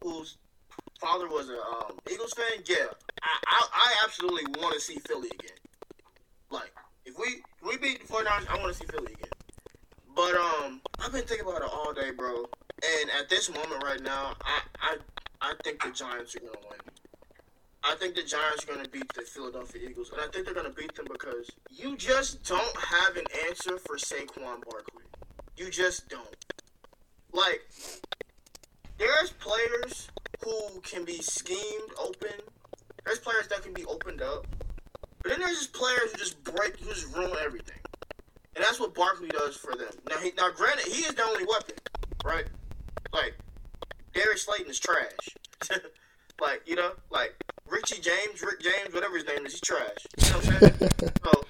whose 0.00 0.36
father 1.00 1.26
was 1.26 1.48
a 1.48 1.54
um, 1.54 1.98
Eagles 2.08 2.32
fan. 2.34 2.62
Yeah, 2.64 2.86
I 3.20 3.38
I, 3.48 3.66
I 3.72 3.94
absolutely 4.04 4.44
want 4.60 4.74
to 4.74 4.80
see 4.80 5.00
Philly 5.00 5.30
again. 5.40 5.58
Like 6.52 6.72
if 7.04 7.18
we 7.18 7.42
if 7.60 7.66
we 7.68 7.78
beat 7.78 8.06
the 8.06 8.12
49ers, 8.12 8.48
I 8.48 8.56
want 8.58 8.72
to 8.72 8.78
see 8.78 8.86
Philly 8.86 9.12
again. 9.12 9.30
But 10.14 10.36
um, 10.36 10.80
I've 11.00 11.10
been 11.10 11.24
thinking 11.24 11.48
about 11.48 11.62
it 11.62 11.68
all 11.72 11.92
day, 11.92 12.12
bro. 12.12 12.44
And 13.00 13.10
at 13.18 13.28
this 13.28 13.50
moment 13.50 13.82
right 13.82 14.00
now, 14.00 14.34
I 14.44 14.60
I, 14.80 14.96
I 15.40 15.54
think 15.64 15.82
the 15.82 15.90
Giants 15.90 16.36
are 16.36 16.40
gonna 16.40 16.52
win. 16.70 16.71
I 17.84 17.96
think 17.96 18.14
the 18.14 18.22
Giants 18.22 18.64
are 18.64 18.74
gonna 18.74 18.88
beat 18.88 19.12
the 19.14 19.22
Philadelphia 19.22 19.88
Eagles, 19.88 20.10
and 20.12 20.20
I 20.20 20.26
think 20.28 20.44
they're 20.44 20.54
gonna 20.54 20.70
beat 20.70 20.94
them 20.94 21.06
because 21.10 21.50
you 21.70 21.96
just 21.96 22.44
don't 22.44 22.76
have 22.76 23.16
an 23.16 23.24
answer 23.48 23.76
for 23.78 23.96
Saquon 23.96 24.64
Barkley. 24.64 25.04
You 25.56 25.68
just 25.68 26.08
don't. 26.08 26.36
Like, 27.32 27.62
there's 28.98 29.32
players 29.32 30.08
who 30.44 30.80
can 30.82 31.04
be 31.04 31.20
schemed 31.22 31.90
open. 31.98 32.40
There's 33.04 33.18
players 33.18 33.48
that 33.48 33.62
can 33.62 33.72
be 33.72 33.84
opened 33.86 34.22
up. 34.22 34.46
But 35.22 35.30
then 35.30 35.40
there's 35.40 35.58
just 35.58 35.72
players 35.72 36.12
who 36.12 36.18
just 36.18 36.42
break, 36.44 36.78
who 36.78 36.88
just 36.88 37.14
ruin 37.14 37.36
everything. 37.44 37.78
And 38.54 38.64
that's 38.64 38.78
what 38.78 38.94
Barkley 38.94 39.28
does 39.28 39.56
for 39.56 39.74
them. 39.74 39.92
Now, 40.08 40.18
he, 40.18 40.32
now 40.36 40.50
granted, 40.50 40.86
he 40.86 41.02
is 41.02 41.14
the 41.14 41.24
only 41.24 41.44
weapon, 41.44 41.76
right? 42.24 42.46
Like, 43.12 43.34
Darius 44.12 44.42
Slayton 44.42 44.70
is 44.70 44.78
trash. 44.78 45.36
like, 46.40 46.62
you 46.66 46.76
know, 46.76 46.92
like 47.10 47.34
Richie 47.72 48.02
James, 48.02 48.42
Rick 48.42 48.60
James, 48.60 48.92
whatever 48.92 49.16
his 49.16 49.26
name 49.26 49.46
is, 49.46 49.52
he's 49.52 49.60
trash. 49.62 50.06
You 50.18 50.30
know 50.30 50.36
what 50.36 50.48
I'm 50.48 50.78
saying? 50.78 50.90
so, 51.24 51.44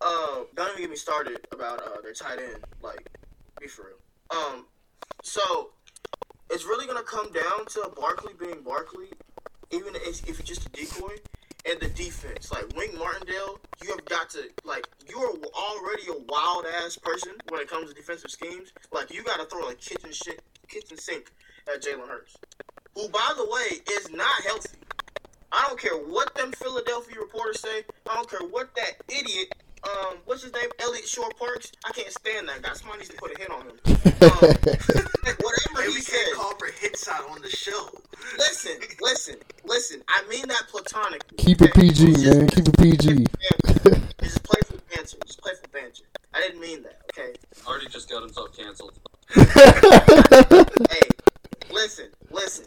uh, 0.00 0.44
don't 0.56 0.70
even 0.70 0.80
get 0.80 0.90
me 0.90 0.96
started 0.96 1.46
about 1.52 1.82
uh, 1.82 2.00
their 2.02 2.14
tight 2.14 2.38
end. 2.38 2.64
Like, 2.82 3.06
be 3.60 3.66
for 3.68 3.86
real. 3.88 4.38
Um, 4.38 4.66
so 5.22 5.70
it's 6.50 6.64
really 6.64 6.86
gonna 6.86 7.02
come 7.02 7.30
down 7.32 7.66
to 7.66 7.90
Barkley 7.94 8.32
being 8.38 8.62
Barkley, 8.62 9.08
even 9.70 9.94
if, 9.96 10.26
if 10.28 10.40
it's 10.40 10.48
just 10.48 10.66
a 10.66 10.70
decoy. 10.70 11.16
and 11.68 11.80
the 11.80 11.88
defense. 11.88 12.50
Like 12.50 12.64
Wink 12.76 12.96
Martindale, 12.98 13.58
you 13.82 13.90
have 13.90 14.04
got 14.06 14.30
to 14.30 14.48
like 14.64 14.86
you 15.08 15.18
are 15.18 15.34
already 15.54 16.04
a 16.08 16.22
wild 16.28 16.64
ass 16.82 16.96
person 16.96 17.32
when 17.50 17.60
it 17.60 17.68
comes 17.68 17.88
to 17.88 17.94
defensive 17.94 18.30
schemes. 18.30 18.72
Like 18.92 19.12
you 19.12 19.22
got 19.22 19.38
to 19.38 19.44
throw 19.46 19.68
a 19.68 19.74
kitchen 19.74 20.12
shit, 20.12 20.42
kitchen 20.68 20.96
sink 20.98 21.30
at 21.72 21.82
Jalen 21.82 22.08
Hurts, 22.08 22.36
who 22.94 23.08
by 23.08 23.32
the 23.36 23.44
way 23.44 23.80
is 23.92 24.10
not 24.10 24.42
healthy. 24.42 24.78
I 25.52 25.64
don't 25.68 25.78
care 25.80 25.96
what 25.96 26.34
them 26.34 26.52
Philadelphia 26.52 27.16
reporters 27.20 27.60
say. 27.60 27.82
I 28.08 28.14
don't 28.14 28.28
care 28.30 28.46
what 28.48 28.74
that 28.76 28.92
idiot 29.08 29.52
um, 29.84 30.16
what's 30.24 30.42
his 30.42 30.52
name? 30.52 30.68
Eliot 30.80 31.06
Shorr-Parks. 31.06 31.72
I 31.86 31.92
can't 31.92 32.10
stand 32.10 32.48
that 32.48 32.62
guy. 32.62 32.72
Somebody 32.72 32.98
needs 33.00 33.10
to 33.10 33.16
put 33.16 33.34
a 33.36 33.38
hit 33.38 33.50
on 33.50 33.62
him. 33.62 33.78
Um, 33.86 33.94
whatever 35.40 35.82
Hey, 35.82 35.88
he 35.88 35.94
we 35.94 36.00
said. 36.00 36.16
can't 36.16 36.36
call 36.36 36.54
for 36.56 36.66
hits 36.80 37.08
out 37.08 37.30
on 37.30 37.40
the 37.42 37.48
show. 37.48 37.88
Listen, 38.38 38.72
listen, 39.00 39.36
listen. 39.64 40.02
I 40.08 40.24
mean 40.28 40.48
that 40.48 40.64
platonic. 40.68 41.22
Keep 41.36 41.62
it? 41.62 41.74
PG, 41.74 42.12
just- 42.12 42.24
man. 42.26 42.48
Keep 42.48 42.68
it 42.68 42.76
PG. 42.78 43.26
It's 44.18 44.34
just 44.34 44.42
playful 44.42 44.78
banter. 44.92 45.16
Just 45.26 45.40
play 45.40 45.52
playful 45.52 45.68
banter. 45.72 46.02
I 46.34 46.40
didn't 46.40 46.60
mean 46.60 46.82
that. 46.82 47.00
Okay. 47.12 47.34
Already 47.66 47.86
just 47.86 48.10
got 48.10 48.22
himself 48.22 48.56
canceled. 48.56 48.98
Hey, 50.90 51.08
listen, 51.70 52.08
listen. 52.30 52.66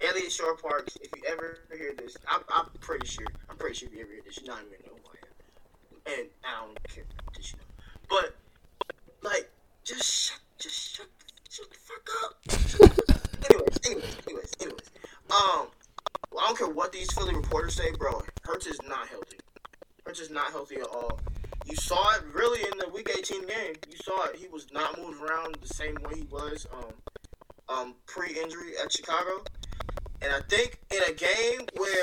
Eliot 0.00 0.30
Shorr-Parks. 0.30 0.96
If 1.02 1.10
you 1.16 1.22
ever 1.28 1.58
hear 1.76 1.92
this, 1.98 2.16
I'm, 2.30 2.40
I'm 2.54 2.66
pretty 2.80 3.06
sure. 3.06 3.26
I'm 3.50 3.56
pretty 3.56 3.74
sure 3.74 3.88
if 3.88 3.94
you 3.94 4.02
ever 4.02 4.12
hear 4.12 4.22
this, 4.24 4.38
you're 4.42 4.47
I. 4.58 6.10
And 6.10 6.28
I 6.42 6.64
don't 6.64 6.88
care 6.88 7.04
you 7.36 7.42
know. 7.58 7.64
But 8.08 8.34
like, 9.22 9.50
just 9.84 10.04
shut, 10.04 10.38
just 10.58 10.96
shut, 10.96 11.06
shut 11.50 11.66
the 11.70 11.76
fuck 11.76 12.08
up. 12.24 13.50
anyways, 13.50 13.78
anyways, 13.84 14.16
anyways, 14.26 14.54
anyways. 14.60 14.90
Um, 15.30 15.68
well, 16.32 16.44
I 16.44 16.46
don't 16.46 16.58
care 16.58 16.68
what 16.68 16.92
these 16.92 17.12
Philly 17.12 17.34
reporters 17.34 17.74
say, 17.74 17.90
bro. 17.98 18.22
Hurts 18.42 18.66
is 18.66 18.80
not 18.88 19.08
healthy. 19.08 19.38
Hurts 20.06 20.20
is 20.20 20.30
not 20.30 20.50
healthy 20.50 20.76
at 20.76 20.86
all. 20.86 21.20
You 21.66 21.76
saw 21.76 22.14
it 22.14 22.22
really 22.32 22.60
in 22.60 22.78
the 22.78 22.88
Week 22.88 23.10
18 23.16 23.46
game. 23.46 23.74
You 23.90 23.96
saw 24.02 24.24
it. 24.24 24.36
He 24.36 24.48
was 24.48 24.72
not 24.72 24.98
moved 24.98 25.22
around 25.22 25.58
the 25.60 25.68
same 25.68 25.96
way 26.04 26.20
he 26.20 26.22
was 26.30 26.66
um, 26.72 26.94
um, 27.68 27.94
pre-injury 28.06 28.72
at 28.82 28.90
Chicago. 28.90 29.42
And 30.22 30.32
I 30.32 30.40
think 30.48 30.78
in 30.90 31.02
a 31.08 31.12
game 31.12 31.66
where 31.76 31.97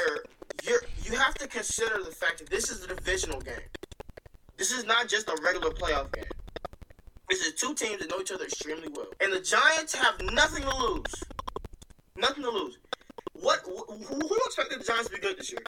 to 1.46 1.56
consider 1.58 2.04
the 2.04 2.12
fact 2.12 2.40
that 2.40 2.50
this 2.50 2.72
is 2.72 2.84
a 2.84 2.88
divisional 2.88 3.40
game. 3.40 3.54
This 4.58 4.72
is 4.72 4.86
not 4.86 5.08
just 5.08 5.30
a 5.30 5.38
regular 5.44 5.70
playoff 5.72 6.12
game. 6.12 6.26
This 7.30 7.42
is 7.46 7.54
two 7.54 7.74
teams 7.74 8.00
that 8.00 8.10
know 8.10 8.20
each 8.20 8.32
other 8.32 8.46
extremely 8.46 8.88
well, 8.90 9.08
and 9.22 9.32
the 9.34 9.42
Giants 9.42 9.94
have 9.96 10.22
nothing 10.34 10.64
to 10.64 10.78
lose. 10.78 11.14
Nothing 12.16 12.44
to 12.44 12.50
lose. 12.50 12.78
What? 13.34 13.62
Who, 13.66 13.76
who 13.76 14.36
expected 14.46 14.80
the 14.80 14.84
Giants 14.84 15.10
to 15.10 15.16
be 15.16 15.20
good 15.20 15.38
this 15.38 15.52
year? 15.52 15.62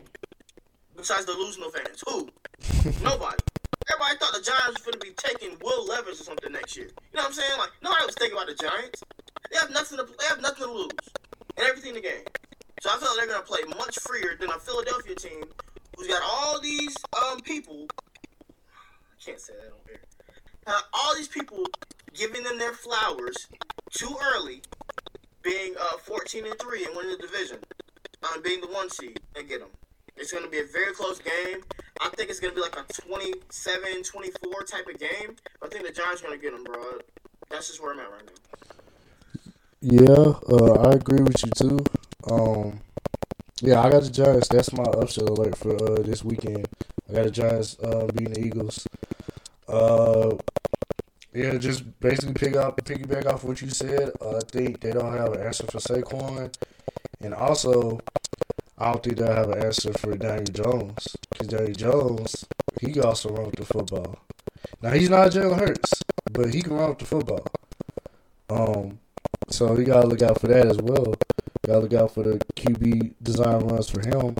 Besides 0.95 1.25
the 1.25 1.33
delusional 1.33 1.69
fans, 1.69 2.03
who? 2.07 2.29
Nobody. 3.03 3.37
Everybody 3.91 4.17
thought 4.19 4.33
the 4.33 4.41
Giants 4.41 4.85
were 4.85 4.91
going 4.91 4.99
to 4.99 5.07
be 5.07 5.13
taking 5.15 5.57
Will 5.61 5.85
Levis 5.85 6.21
or 6.21 6.23
something 6.23 6.51
next 6.51 6.75
year. 6.75 6.87
You 6.87 7.17
know 7.17 7.21
what 7.21 7.27
I'm 7.27 7.33
saying? 7.33 7.57
Like 7.57 7.69
nobody 7.83 8.05
was 8.05 8.15
thinking 8.15 8.37
about 8.37 8.47
the 8.47 8.55
Giants. 8.55 9.03
They 9.51 9.57
have 9.57 9.71
nothing 9.71 9.97
to. 9.97 10.05
They 10.05 10.25
have 10.25 10.41
nothing 10.41 10.65
to 10.65 10.71
lose 10.71 11.05
and 11.57 11.67
everything 11.67 11.89
in 11.89 12.01
the 12.01 12.01
game. 12.01 12.25
So 12.81 12.89
I 12.89 12.97
feel 12.97 13.09
like 13.09 13.27
they're 13.27 13.35
gonna 13.35 13.45
play 13.45 13.61
much 13.77 13.97
freer 13.99 14.37
than 14.39 14.49
a 14.49 14.59
Philadelphia 14.59 15.15
team 15.15 15.43
who's 15.97 16.07
got 16.07 16.21
all 16.23 16.61
these 16.61 16.95
um 17.21 17.41
people. 17.41 17.87
I 17.99 19.23
can't 19.23 19.39
say 19.39 19.53
that 19.53 19.71
on 19.71 19.79
here. 19.87 19.99
All 20.93 21.15
these 21.15 21.27
people 21.27 21.65
giving 22.13 22.43
them 22.43 22.57
their 22.57 22.73
flowers 22.73 23.47
too 23.91 24.15
early, 24.35 24.61
being 25.41 25.73
uh 25.79 25.97
14 25.97 26.45
and 26.45 26.59
three 26.59 26.85
and 26.85 26.95
winning 26.95 27.11
the 27.11 27.27
division, 27.27 27.57
um, 28.23 28.41
being 28.41 28.61
the 28.61 28.67
one 28.67 28.89
seed 28.89 29.19
and 29.35 29.47
get 29.47 29.59
them. 29.59 29.69
It's 30.15 30.31
gonna 30.31 30.49
be 30.49 30.59
a 30.59 30.65
very 30.65 30.93
close 30.93 31.19
game. 31.19 31.63
I 32.01 32.09
think 32.09 32.29
it's 32.29 32.39
gonna 32.39 32.53
be 32.53 32.61
like 32.61 32.77
a 32.77 32.83
27-24 32.83 34.67
type 34.67 34.87
of 34.87 34.99
game. 34.99 35.35
I 35.63 35.67
think 35.67 35.85
the 35.85 35.91
Giants 35.91 36.21
are 36.21 36.25
gonna 36.25 36.37
get 36.37 36.53
them, 36.53 36.63
bro. 36.63 36.99
That's 37.49 37.67
just 37.67 37.81
where 37.81 37.93
I'm 37.93 37.99
at 37.99 38.11
right 38.11 38.25
now. 38.25 38.33
Yeah, 39.79 40.33
uh, 40.51 40.89
I 40.89 40.93
agree 40.93 41.21
with 41.21 41.43
you 41.45 41.51
too. 41.55 41.79
Um, 42.29 42.79
yeah, 43.61 43.81
I 43.81 43.89
got 43.89 44.03
the 44.03 44.09
Giants. 44.09 44.47
That's 44.49 44.73
my 44.73 44.83
upset 44.83 45.29
alert 45.29 45.57
for 45.57 45.75
uh, 45.75 46.01
this 46.03 46.23
weekend. 46.23 46.67
I 47.09 47.13
got 47.13 47.25
the 47.25 47.31
Giants 47.31 47.77
uh, 47.79 48.07
beating 48.13 48.33
the 48.33 48.45
Eagles. 48.45 48.87
Uh, 49.67 50.37
yeah, 51.33 51.57
just 51.57 51.99
basically 51.99 52.33
pick 52.33 52.55
up, 52.55 52.77
piggyback 52.83 53.25
off 53.25 53.43
what 53.43 53.61
you 53.61 53.69
said. 53.69 54.11
Uh, 54.21 54.37
I 54.37 54.41
think 54.51 54.81
they 54.81 54.91
don't 54.91 55.13
have 55.15 55.33
an 55.33 55.41
answer 55.41 55.65
for 55.65 55.79
Saquon, 55.79 56.53
and 57.21 57.33
also 57.33 57.99
I 58.77 58.91
don't 58.91 59.03
think 59.03 59.17
they 59.17 59.25
have 59.27 59.49
an 59.49 59.63
answer 59.63 59.93
for 59.93 60.15
Daniel 60.15 60.45
Jones 60.45 61.15
because 61.29 61.47
Daniel 61.47 61.73
Jones 61.73 62.45
he 62.81 62.91
can 62.91 63.03
also 63.03 63.29
run 63.29 63.47
with 63.47 63.55
the 63.55 63.65
football. 63.65 64.19
Now 64.81 64.91
he's 64.91 65.09
not 65.09 65.31
Jalen 65.31 65.59
Hurts, 65.59 66.03
but 66.31 66.53
he 66.53 66.61
can 66.61 66.73
run 66.73 66.89
with 66.89 66.99
the 66.99 67.05
football. 67.05 67.45
Um, 68.49 68.99
so 69.49 69.77
you 69.77 69.85
gotta 69.85 70.07
look 70.07 70.21
out 70.21 70.39
for 70.39 70.47
that 70.47 70.67
as 70.67 70.77
well. 70.77 71.15
Gotta 71.67 71.79
look 71.79 71.93
out 71.95 72.13
for 72.13 72.23
the 72.23 72.39
QB 72.55 73.15
design 73.21 73.67
runs 73.67 73.89
for 73.89 73.99
him. 73.99 74.37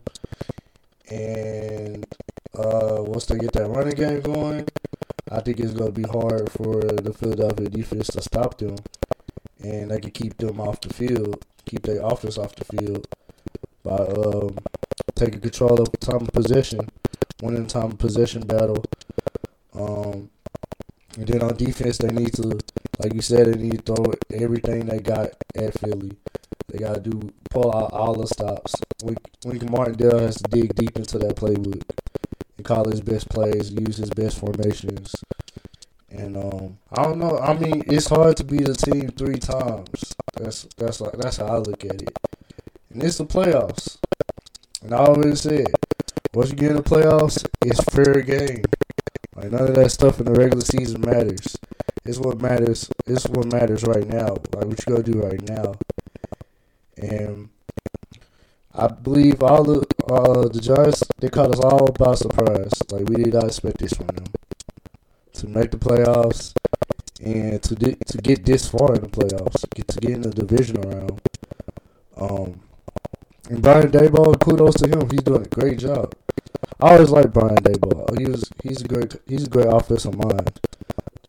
And 1.10 2.06
uh, 2.56 3.02
once 3.02 3.26
they 3.26 3.36
get 3.36 3.52
that 3.52 3.68
running 3.68 3.96
game 3.96 4.22
going, 4.22 4.66
I 5.30 5.40
think 5.40 5.60
it's 5.60 5.74
gonna 5.74 5.90
be 5.92 6.04
hard 6.04 6.50
for 6.50 6.80
the 6.80 7.12
Philadelphia 7.12 7.68
defense 7.68 8.06
to 8.08 8.22
stop 8.22 8.56
them, 8.56 8.76
and 9.62 9.90
they 9.90 10.00
can 10.00 10.10
keep 10.10 10.38
them 10.38 10.58
off 10.58 10.80
the 10.80 10.94
field, 10.94 11.44
keep 11.66 11.82
their 11.82 12.00
offense 12.00 12.38
off 12.38 12.56
the 12.56 12.64
field 12.64 13.06
by 13.84 13.96
um, 13.96 14.56
taking 15.14 15.40
control 15.40 15.82
of 15.82 15.90
the 15.90 15.98
time 15.98 16.22
of 16.22 16.28
possession, 16.28 16.88
winning 17.42 17.66
time 17.66 17.90
of 17.90 17.98
possession 17.98 18.40
battle. 18.46 18.82
Um, 19.74 20.30
and 21.18 21.26
then 21.26 21.42
on 21.42 21.58
defense, 21.58 21.98
they 21.98 22.08
need 22.08 22.32
to, 22.34 22.58
like 22.98 23.12
you 23.12 23.20
said, 23.20 23.48
they 23.48 23.62
need 23.62 23.84
to 23.84 23.94
throw 23.94 24.14
everything 24.32 24.86
they 24.86 25.00
got 25.00 25.32
at 25.54 25.78
Philly. 25.78 26.16
They 26.68 26.78
got 26.78 26.94
to 26.96 27.00
do 27.00 27.32
pull 27.50 27.74
out 27.74 27.92
all 27.92 28.14
the 28.14 28.26
stops. 28.26 28.74
Wink 29.02 29.70
Martindale 29.70 30.18
has 30.18 30.36
to 30.36 30.50
dig 30.50 30.74
deep 30.74 30.96
into 30.96 31.18
that 31.18 31.36
playbook 31.36 31.82
and 32.56 32.66
call 32.66 32.88
his 32.88 33.00
best 33.00 33.28
plays, 33.30 33.70
use 33.70 33.96
his 33.96 34.10
best 34.10 34.38
formations. 34.38 35.14
And 36.10 36.36
um, 36.36 36.78
I 36.92 37.04
don't 37.04 37.18
know. 37.18 37.38
I 37.38 37.54
mean, 37.54 37.84
it's 37.86 38.08
hard 38.08 38.36
to 38.38 38.44
beat 38.44 38.68
a 38.68 38.74
team 38.74 39.08
three 39.10 39.38
times. 39.38 40.14
That's 40.36 40.66
that's 40.76 41.00
like 41.00 41.12
that's 41.12 41.36
how 41.38 41.46
I 41.46 41.58
look 41.58 41.84
at 41.84 42.02
it. 42.02 42.18
And 42.92 43.02
it's 43.02 43.18
the 43.18 43.26
playoffs. 43.26 43.98
And 44.82 44.94
I 44.94 44.98
always 44.98 45.40
said, 45.40 45.66
once 46.34 46.50
you 46.50 46.56
get 46.56 46.70
in 46.70 46.76
the 46.76 46.82
playoffs, 46.82 47.46
it's 47.64 47.82
fair 47.94 48.20
game. 48.22 48.62
Like 49.36 49.52
none 49.52 49.68
of 49.68 49.74
that 49.74 49.90
stuff 49.90 50.18
in 50.18 50.26
the 50.26 50.32
regular 50.32 50.62
season 50.62 51.00
matters. 51.02 51.56
It's 52.04 52.18
what 52.18 52.40
matters. 52.40 52.90
It's 53.06 53.28
what 53.28 53.52
matters 53.52 53.84
right 53.84 54.06
now. 54.06 54.36
Like 54.54 54.64
what 54.64 54.86
you 54.86 54.96
gotta 54.96 55.02
do 55.02 55.20
right 55.20 55.48
now. 55.48 55.74
And 57.00 57.48
I 58.74 58.88
believe 58.88 59.42
all 59.42 59.64
the 59.64 59.80
uh, 60.12 60.48
the 60.48 60.60
Giants 60.60 61.02
they 61.18 61.28
caught 61.28 61.50
us 61.50 61.60
all 61.60 61.90
by 61.92 62.14
surprise. 62.14 62.72
Like 62.90 63.08
we 63.08 63.24
did 63.24 63.34
not 63.34 63.44
expect 63.44 63.78
this 63.78 63.92
from 63.92 64.06
them 64.08 64.26
to 65.34 65.48
make 65.48 65.70
the 65.70 65.78
playoffs 65.78 66.52
and 67.20 67.62
to 67.62 67.74
di- 67.74 67.96
to 68.06 68.18
get 68.18 68.44
this 68.44 68.68
far 68.68 68.94
in 68.94 69.02
the 69.02 69.08
playoffs, 69.08 69.64
get 69.74 69.88
to 69.88 70.00
get 70.00 70.10
in 70.12 70.22
the 70.22 70.30
division 70.30 70.80
round. 70.82 71.20
Um, 72.16 72.60
and 73.48 73.62
Brian 73.62 73.90
Daboll, 73.90 74.38
kudos 74.40 74.74
to 74.76 74.88
him. 74.88 75.08
He's 75.10 75.22
doing 75.22 75.42
a 75.42 75.48
great 75.48 75.78
job. 75.78 76.14
I 76.80 76.92
always 76.92 77.10
like 77.10 77.32
Brian 77.32 77.56
Daboll. 77.56 78.18
He 78.18 78.26
was 78.26 78.48
he's 78.62 78.82
a 78.82 78.88
great 78.88 79.16
he's 79.26 79.46
a 79.46 79.50
great 79.50 79.66
offensive 79.66 80.16
mind. 80.16 80.60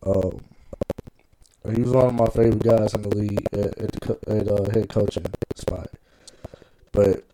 Um, 0.04 0.40
he 1.68 1.82
was 1.82 1.92
one 1.92 2.06
of 2.06 2.14
my 2.14 2.26
favorite 2.26 2.62
guys 2.62 2.94
in 2.94 3.02
the 3.02 3.16
league 3.16 3.46
at 3.52 3.78
at, 3.78 3.92
the, 3.92 4.18
at 4.28 4.48
uh, 4.48 4.70
head 4.72 4.88
coaching 4.88 5.26
spot. 5.54 5.90
But 6.92 7.24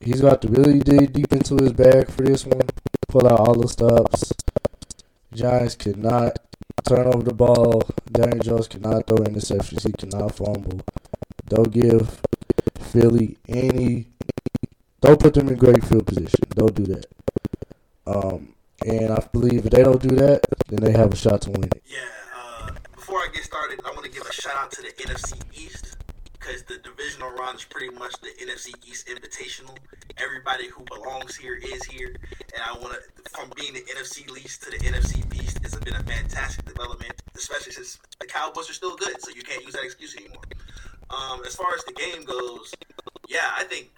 he's 0.00 0.20
got 0.20 0.40
to 0.42 0.48
really 0.48 0.78
dig 0.78 1.12
deep 1.12 1.32
into 1.32 1.56
his 1.56 1.72
bag 1.72 2.10
for 2.10 2.22
this 2.22 2.46
one. 2.46 2.68
Pull 3.08 3.26
out 3.26 3.40
all 3.40 3.54
the 3.54 3.68
stops. 3.68 4.32
Giants 5.34 5.74
cannot 5.74 6.38
turn 6.88 7.06
over 7.06 7.22
the 7.22 7.34
ball. 7.34 7.82
Daniel 8.10 8.38
Jones 8.38 8.68
cannot 8.68 9.06
throw 9.06 9.18
interceptions. 9.18 9.86
He 9.86 9.92
cannot 9.92 10.34
fumble. 10.34 10.80
Don't 11.48 11.72
give 11.72 12.20
Philly 12.80 13.36
any. 13.48 14.06
Don't 15.00 15.20
put 15.20 15.34
them 15.34 15.48
in 15.48 15.56
great 15.56 15.84
field 15.84 16.06
position. 16.06 16.40
Don't 16.50 16.74
do 16.74 16.86
that. 16.86 17.06
Um, 18.06 18.54
and 18.84 19.10
I 19.10 19.26
believe 19.32 19.66
if 19.66 19.72
they 19.72 19.82
don't 19.82 20.00
do 20.00 20.14
that, 20.16 20.42
then 20.68 20.80
they 20.80 20.92
have 20.92 21.12
a 21.12 21.16
shot 21.16 21.42
to 21.42 21.50
win 21.50 21.64
it. 21.64 21.82
Yeah. 21.86 21.98
I 23.26 23.28
get 23.32 23.42
started, 23.42 23.80
I 23.84 23.90
want 23.90 24.04
to 24.04 24.10
give 24.10 24.24
a 24.24 24.32
shout 24.32 24.54
out 24.54 24.70
to 24.72 24.82
the 24.82 24.92
NFC 25.02 25.36
East 25.52 25.96
because 26.32 26.62
the 26.62 26.78
divisional 26.78 27.30
round 27.32 27.58
is 27.58 27.64
pretty 27.64 27.92
much 27.92 28.12
the 28.20 28.28
NFC 28.40 28.72
East 28.86 29.08
Invitational. 29.08 29.76
Everybody 30.16 30.68
who 30.68 30.84
belongs 30.84 31.34
here 31.34 31.56
is 31.56 31.82
here, 31.86 32.14
and 32.54 32.62
I 32.64 32.78
want 32.78 32.94
to, 32.94 33.30
from 33.30 33.50
being 33.56 33.74
the 33.74 33.80
NFC 33.80 34.30
least 34.30 34.62
to 34.62 34.70
the 34.70 34.76
NFC 34.76 35.28
beast, 35.28 35.58
it's 35.64 35.74
been 35.74 35.96
a 35.96 36.04
fantastic 36.04 36.66
development, 36.66 37.14
especially 37.34 37.72
since 37.72 37.98
the 38.20 38.26
Cowboys 38.26 38.70
are 38.70 38.74
still 38.74 38.94
good, 38.94 39.20
so 39.20 39.32
you 39.34 39.42
can't 39.42 39.64
use 39.64 39.72
that 39.72 39.82
excuse 39.82 40.16
anymore. 40.16 40.44
Um, 41.10 41.40
as 41.44 41.56
far 41.56 41.74
as 41.74 41.82
the 41.82 41.94
game 41.94 42.22
goes, 42.22 42.72
yeah, 43.28 43.50
I 43.58 43.64
think 43.64 43.90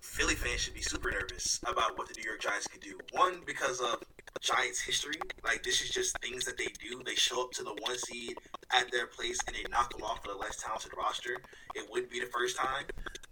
Philly 0.00 0.34
fans 0.34 0.60
should 0.62 0.74
be 0.74 0.82
super 0.82 1.12
nervous 1.12 1.60
about 1.64 1.96
what 1.96 2.08
the 2.08 2.14
New 2.20 2.28
York 2.28 2.40
Giants 2.40 2.66
can 2.66 2.80
do. 2.80 2.98
One, 3.12 3.42
because 3.46 3.80
of 3.80 4.02
Giants 4.40 4.80
history. 4.80 5.18
Like 5.44 5.62
this 5.62 5.80
is 5.82 5.90
just 5.90 6.18
things 6.20 6.44
that 6.44 6.58
they 6.58 6.68
do. 6.80 7.02
They 7.04 7.14
show 7.14 7.42
up 7.42 7.52
to 7.52 7.62
the 7.62 7.74
one 7.82 7.98
seed 7.98 8.36
at 8.72 8.90
their 8.90 9.06
place 9.06 9.38
and 9.46 9.56
they 9.56 9.64
knock 9.70 9.92
them 9.92 10.02
off 10.02 10.20
with 10.26 10.36
a 10.36 10.38
less 10.38 10.62
talented 10.62 10.92
roster. 10.96 11.36
It 11.74 11.88
wouldn't 11.90 12.10
be 12.10 12.20
the 12.20 12.26
first 12.26 12.56
time. 12.56 12.84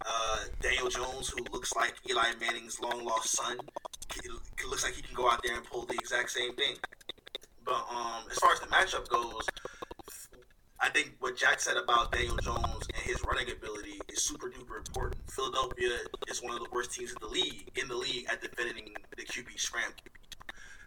Uh, 0.05 0.39
Daniel 0.61 0.89
Jones, 0.89 1.29
who 1.29 1.43
looks 1.51 1.73
like 1.75 1.95
Eli 2.09 2.33
Manning's 2.39 2.79
long 2.79 3.03
lost 3.03 3.31
son, 3.31 3.57
looks 4.75 4.83
like 4.83 4.93
he 4.93 5.01
can 5.01 5.15
go 5.15 5.29
out 5.29 5.41
there 5.41 5.55
and 5.55 5.63
pull 5.63 5.85
the 5.85 5.93
exact 5.93 6.29
same 6.29 6.53
thing. 6.55 6.75
But 7.63 7.85
um, 7.89 8.23
as 8.29 8.37
far 8.37 8.51
as 8.51 8.59
the 8.59 8.67
matchup 8.67 9.07
goes, 9.07 9.45
I 10.81 10.89
think 10.89 11.13
what 11.19 11.37
Jack 11.37 11.61
said 11.61 11.77
about 11.77 12.11
Daniel 12.11 12.35
Jones 12.37 12.85
and 12.93 13.03
his 13.03 13.23
running 13.23 13.49
ability 13.49 14.01
is 14.09 14.21
super 14.21 14.49
duper 14.49 14.77
important. 14.85 15.21
Philadelphia 15.31 15.91
is 16.27 16.43
one 16.43 16.53
of 16.53 16.59
the 16.59 16.69
worst 16.71 16.91
teams 16.93 17.11
in 17.11 17.17
the 17.21 17.27
league 17.27 17.71
in 17.75 17.87
the 17.87 17.95
league 17.95 18.25
at 18.29 18.41
defending 18.41 18.93
the 19.15 19.23
QB 19.23 19.57
scramble. 19.57 19.95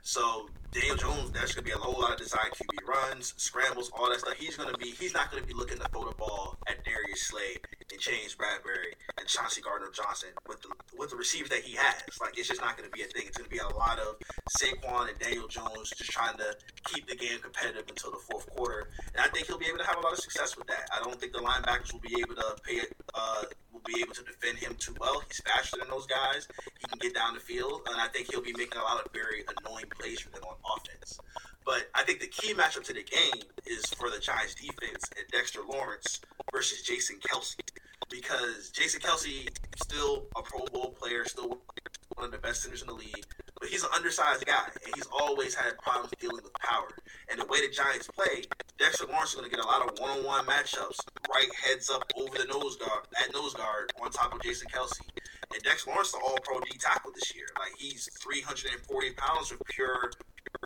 So 0.02 0.48
Daniel 0.72 0.96
Jones, 0.96 1.30
that's 1.32 1.54
gonna 1.54 1.64
be 1.64 1.72
a 1.72 1.76
whole 1.76 2.00
lot 2.00 2.12
of 2.12 2.18
design 2.18 2.50
QB 2.54 2.86
runs, 2.86 3.34
scrambles, 3.36 3.90
all 3.96 4.10
that 4.10 4.20
stuff. 4.20 4.34
He's 4.34 4.56
gonna 4.56 4.76
be 4.76 4.90
he's 4.90 5.14
not 5.14 5.30
gonna 5.30 5.46
be 5.46 5.54
looking 5.54 5.78
to 5.78 5.88
throw 5.88 6.04
the 6.04 6.14
ball 6.14 6.56
at 6.66 6.84
Darius 6.84 7.22
Slay 7.28 7.56
and 7.90 8.00
James 8.00 8.34
Bradberry 8.34 8.92
and 9.18 9.26
Chauncey 9.26 9.60
Gardner 9.60 9.90
Johnson 9.94 10.30
with 10.46 10.62
the 10.62 10.68
with 10.96 11.10
the 11.10 11.16
receivers 11.16 11.50
that 11.50 11.62
he 11.62 11.76
has. 11.76 12.02
Like 12.20 12.38
it's 12.38 12.48
just 12.48 12.60
not 12.60 12.76
gonna 12.76 12.90
be 12.90 13.02
a 13.02 13.06
thing. 13.06 13.24
It's 13.26 13.36
gonna 13.36 13.48
be 13.48 13.58
a 13.58 13.68
lot 13.76 13.98
of 13.98 14.16
Saquon 14.58 15.08
and 15.08 15.18
Daniel 15.18 15.48
Jones 15.48 15.90
just 15.96 16.10
trying 16.10 16.36
to 16.38 16.56
keep 16.84 17.08
the 17.08 17.16
game 17.16 17.38
competitive 17.40 17.84
until 17.88 18.10
the 18.12 18.18
fourth 18.18 18.48
quarter. 18.50 18.88
And 19.14 19.24
I 19.24 19.28
think 19.28 19.46
he'll 19.46 19.58
be 19.58 19.66
able 19.66 19.78
to 19.78 19.86
have 19.86 19.96
a 19.96 20.00
lot 20.00 20.12
of 20.12 20.18
success 20.18 20.56
with 20.56 20.66
that. 20.68 20.88
I 20.94 21.02
don't 21.02 21.18
think 21.20 21.32
the 21.32 21.40
linebackers 21.40 21.92
will 21.92 22.00
be 22.00 22.16
able 22.20 22.34
to 22.36 22.56
pay 22.64 22.80
uh, 23.14 23.44
will 23.72 23.82
be 23.84 24.00
able 24.00 24.14
to 24.14 24.22
defend 24.24 24.58
him 24.58 24.74
too 24.78 24.94
well. 25.00 25.22
He's 25.26 25.40
faster 25.40 25.78
than 25.78 25.88
those 25.88 26.06
guys. 26.06 26.48
He 26.78 26.86
can 26.86 26.98
get 26.98 27.14
down 27.14 27.34
the 27.34 27.40
field, 27.40 27.82
and 27.88 28.00
I 28.00 28.08
think 28.08 28.30
he'll 28.30 28.42
be 28.42 28.54
making 28.56 28.78
a 28.78 28.82
lot 28.82 29.04
of 29.04 29.12
very 29.12 29.44
annoying 29.58 29.86
plays 29.98 30.20
for 30.20 30.30
them 30.30 30.42
on 30.44 30.56
offense. 30.76 31.20
But 31.64 31.90
I 31.94 32.02
think 32.02 32.20
the 32.20 32.28
key 32.28 32.54
matchup 32.54 32.84
to 32.84 32.94
the 32.94 33.02
game 33.02 33.42
is 33.66 33.84
for 34.00 34.08
the 34.10 34.18
Giants 34.18 34.54
defense 34.54 35.04
and 35.16 35.26
Dexter 35.30 35.60
Lawrence 35.68 36.20
versus 36.50 36.82
Jason 36.82 37.16
Kelce. 37.20 37.56
Because 38.10 38.70
Jason 38.70 39.00
Kelce 39.00 39.48
still 39.82 40.26
a 40.36 40.42
Pro 40.42 40.64
Bowl 40.66 40.92
player, 40.98 41.24
still 41.24 41.58
one 42.14 42.24
of 42.24 42.30
the 42.32 42.38
best 42.38 42.62
centers 42.62 42.80
in 42.80 42.88
the 42.88 42.94
league, 42.94 43.26
but 43.60 43.68
he's 43.68 43.82
an 43.82 43.90
undersized 43.94 44.44
guy, 44.46 44.66
and 44.84 44.94
he's 44.94 45.08
always 45.12 45.54
had 45.54 45.78
problems 45.78 46.12
dealing 46.20 46.42
with 46.42 46.52
power. 46.54 46.88
And 47.30 47.40
the 47.40 47.46
way 47.46 47.60
the 47.66 47.72
Giants 47.72 48.08
play, 48.08 48.44
Dexter 48.78 49.06
Lawrence 49.06 49.30
is 49.30 49.36
going 49.36 49.50
to 49.50 49.54
get 49.54 49.64
a 49.64 49.68
lot 49.68 49.82
of 49.82 49.98
one-on-one 49.98 50.46
matchups, 50.46 50.98
right 51.32 51.48
heads 51.66 51.90
up 51.90 52.04
over 52.16 52.38
the 52.38 52.46
nose 52.46 52.76
guard, 52.76 53.06
at 53.20 53.32
nose 53.32 53.54
guard, 53.54 53.92
on 54.02 54.10
top 54.10 54.34
of 54.34 54.42
Jason 54.42 54.68
Kelce. 54.68 55.00
And 55.52 55.62
Dexter 55.62 55.90
Lawrence 55.90 56.14
an 56.14 56.20
All-Pro 56.24 56.60
D 56.60 56.78
tackle 56.78 57.10
this 57.14 57.34
year. 57.34 57.46
Like 57.58 57.72
he's 57.78 58.08
340 58.20 59.12
pounds 59.12 59.50
of 59.50 59.60
pure 59.68 60.10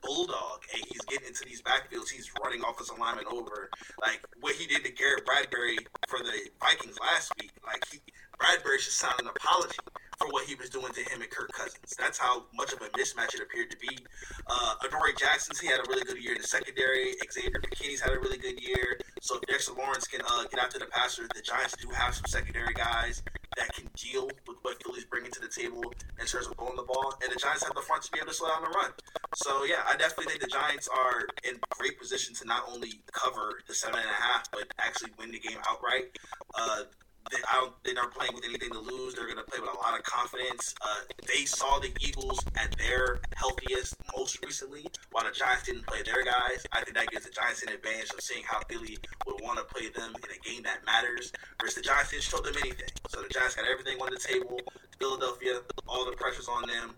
bulldog, 0.03 0.63
and 0.75 0.83
he's 0.89 1.01
getting 1.03 1.29
into 1.29 1.45
these 1.47 1.63
backfields. 1.63 2.11
He's 2.11 2.31
running 2.43 2.63
offensive 2.63 2.99
lineman 2.99 3.25
over. 3.31 3.71
Like 4.01 4.27
what 4.41 4.55
he 4.57 4.67
did 4.67 4.85
to 4.85 4.93
Garrett 4.93 5.25
Bradbury 5.25 5.79
for 6.09 6.19
the 6.19 6.51
Vikings 6.61 6.99
last 7.01 7.33
week. 7.41 7.53
Like 7.65 7.85
he, 7.91 8.01
Bradbury 8.39 8.79
should 8.79 8.93
sound 8.93 9.21
an 9.21 9.29
apology 9.29 9.79
for 10.19 10.29
what 10.29 10.47
he 10.47 10.55
was 10.55 10.71
doing 10.71 10.93
to 10.93 11.01
him 11.01 11.23
and 11.23 11.31
Kirk 11.31 11.51
Cousins. 11.53 11.95
That's 11.99 12.19
how 12.19 12.45
much 12.55 12.73
of 12.73 12.81
a 12.83 12.89
mismatch 12.99 13.35
it 13.35 13.43
appeared 13.43 13.71
to 13.71 13.77
be. 13.79 13.99
Uh, 14.47 14.75
Adoree 14.85 15.15
Jackson's 15.19 15.61
he 15.61 15.67
had 15.69 15.81
a 15.81 15.85
really 15.89 16.05
good 16.05 16.23
year 16.23 16.35
in 16.35 16.41
the 16.41 16.47
secondary. 16.47 17.15
Xavier 17.31 17.61
McKinney's 17.61 18.01
had 18.01 18.13
a 18.13 18.21
really 18.21 18.39
good 18.39 18.61
year. 18.61 18.99
So 19.21 19.37
if 19.37 19.43
Dexter 19.43 19.75
Lawrence 19.75 20.07
can 20.07 20.21
uh, 20.23 20.45
get 20.51 20.61
after 20.61 20.79
the 20.79 20.87
passer, 20.87 21.23
the 21.35 21.43
Giants 21.43 21.77
do 21.81 21.89
have 21.91 22.15
some 22.15 22.27
secondary 22.27 22.75
guys 22.75 23.23
that 23.57 23.73
can 23.75 23.89
deal 23.95 24.27
with 24.47 24.57
what 24.63 24.83
Philly's 24.83 25.05
bringing 25.05 25.31
to 25.31 25.41
the 25.41 25.49
table 25.49 25.83
in 26.21 26.27
terms 26.27 26.47
of 26.47 26.57
throwing 26.57 26.77
the 26.77 26.83
ball, 26.83 27.15
and 27.23 27.33
the 27.33 27.39
Giants 27.39 27.65
have 27.65 27.75
the 27.75 27.83
front 27.83 28.03
to 28.05 28.13
be 28.13 28.19
able 28.19 28.29
to 28.29 28.35
slow 28.35 28.49
down 28.49 28.63
the 28.63 28.71
run. 28.71 28.91
So 29.35 29.65
yeah, 29.65 29.83
I 29.87 29.97
definitely 29.97 30.27
think 30.27 30.41
the 30.41 30.49
Giants 30.49 30.89
are 30.89 31.27
in 31.45 31.59
great 31.71 31.99
position 31.99 32.35
to 32.37 32.47
not 32.47 32.65
only 32.73 33.01
cover 33.13 33.61
the 33.67 33.75
seven 33.75 34.01
and 34.01 34.09
a 34.09 34.13
half, 34.13 34.51
but 34.51 34.73
actually 34.79 35.11
win 35.19 35.31
the 35.31 35.39
game 35.39 35.59
outright. 35.69 36.17
Uh, 36.55 36.85
they, 37.31 37.39
they're 37.85 37.95
not 37.95 38.13
playing 38.15 38.35
with 38.35 38.45
anything 38.45 38.71
to 38.71 38.79
lose. 38.79 39.15
They're 39.15 39.27
going 39.27 39.39
to 39.39 39.45
play 39.45 39.61
with 39.61 39.71
a 39.71 39.79
lot 39.79 39.99
of 39.99 40.05
confidence. 40.05 40.75
Uh, 40.81 41.07
they 41.27 41.45
saw 41.45 41.79
the 41.79 41.93
Eagles 42.01 42.41
at 42.57 42.77
their 42.79 43.21
healthiest 43.35 43.95
most 44.17 44.45
recently, 44.45 44.87
while 45.11 45.25
the 45.25 45.33
Giants 45.33 45.65
didn't 45.65 45.87
play 45.87 46.03
their 46.03 46.25
guys. 46.25 46.65
I 46.73 46.83
think 46.83 46.97
that 46.97 47.09
gives 47.11 47.27
the 47.27 47.33
Giants 47.33 47.63
an 47.63 47.73
advantage 47.73 48.11
of 48.11 48.21
seeing 48.21 48.45
how 48.45 48.61
Philly 48.69 48.99
would 49.27 49.41
want 49.41 49.59
to 49.59 49.65
play 49.65 49.89
them 49.89 50.13
in 50.17 50.31
a 50.31 50.41
game 50.49 50.63
that 50.65 50.85
matters. 50.85 51.33
Versus 51.61 51.77
the 51.77 51.83
Giants 51.83 52.11
didn't 52.11 52.25
show 52.25 52.41
them 52.41 52.55
anything. 52.61 52.91
So 53.09 53.23
the 53.23 53.29
Giants 53.29 53.57
got 53.57 53.67
everything 53.67 54.01
on 54.01 54.11
the 54.11 54.19
table. 54.19 54.61
Philadelphia, 54.99 55.61
all 55.89 56.05
the 56.05 56.17
pressure's 56.17 56.49
on 56.49 56.63
them. 56.69 56.95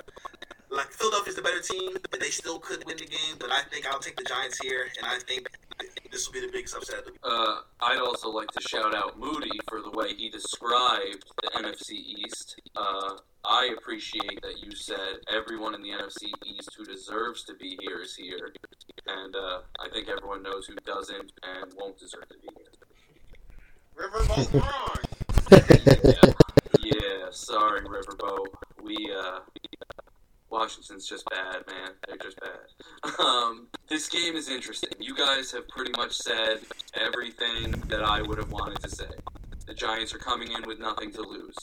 Like 0.70 0.90
Philadelphia's 0.90 1.36
the 1.36 1.42
better 1.42 1.60
team, 1.60 1.96
but 2.10 2.18
they 2.20 2.30
still 2.30 2.58
could 2.58 2.84
win 2.84 2.96
the 2.96 3.06
game. 3.06 3.36
But 3.38 3.50
I 3.52 3.62
think 3.70 3.86
I'll 3.86 4.00
take 4.00 4.16
the 4.16 4.24
Giants 4.24 4.58
here, 4.60 4.88
and 4.98 5.06
I 5.06 5.18
think 5.20 5.48
this 6.10 6.26
will 6.26 6.34
be 6.34 6.40
the 6.40 6.52
biggest 6.52 6.76
upset 6.76 7.00
of 7.00 7.04
the 7.06 7.12
week. 7.12 7.20
Uh, 7.22 7.60
I'd 7.80 7.98
also 7.98 8.30
like 8.30 8.48
to 8.48 8.68
shout 8.68 8.94
out 8.94 9.18
Moody 9.18 9.58
for 9.68 9.80
the 9.80 9.90
way 9.90 10.14
he 10.14 10.28
described 10.28 11.24
the 11.42 11.50
NFC 11.58 11.92
East. 11.92 12.60
Uh, 12.76 13.16
I 13.44 13.74
appreciate 13.76 14.40
that 14.42 14.62
you 14.62 14.74
said 14.74 15.18
everyone 15.32 15.74
in 15.74 15.82
the 15.82 15.90
NFC 15.90 16.30
East 16.46 16.70
who 16.76 16.84
deserves 16.84 17.44
to 17.44 17.54
be 17.54 17.76
here 17.80 18.00
is 18.00 18.16
here, 18.16 18.52
and 19.06 19.34
uh, 19.36 19.60
I 19.80 19.88
think 19.92 20.08
everyone 20.08 20.42
knows 20.42 20.66
who 20.66 20.76
doesn't 20.86 21.32
and 21.42 21.72
won't 21.76 21.98
deserve 21.98 22.28
to 22.28 22.34
be 22.38 22.48
here. 22.56 22.66
Riverboat 23.96 25.04
yeah, 26.82 26.92
yeah, 27.00 27.26
sorry, 27.30 27.82
Riverboat. 27.82 28.46
We 28.82 28.96
uh, 29.16 29.40
Washington's 30.50 31.08
just 31.08 31.28
bad, 31.30 31.66
man. 31.66 31.90
They're 32.06 32.16
just 32.16 32.38
bad. 32.40 33.14
Um, 33.18 33.63
this 33.94 34.08
game 34.08 34.34
is 34.34 34.48
interesting. 34.48 34.90
You 34.98 35.14
guys 35.14 35.52
have 35.52 35.68
pretty 35.68 35.92
much 35.96 36.16
said 36.16 36.58
everything 36.94 37.70
that 37.86 38.02
I 38.02 38.22
would 38.22 38.38
have 38.38 38.50
wanted 38.50 38.82
to 38.82 38.90
say. 38.90 39.06
The 39.68 39.74
Giants 39.74 40.12
are 40.12 40.18
coming 40.18 40.50
in 40.50 40.66
with 40.66 40.80
nothing 40.80 41.12
to 41.12 41.22
lose. 41.22 41.54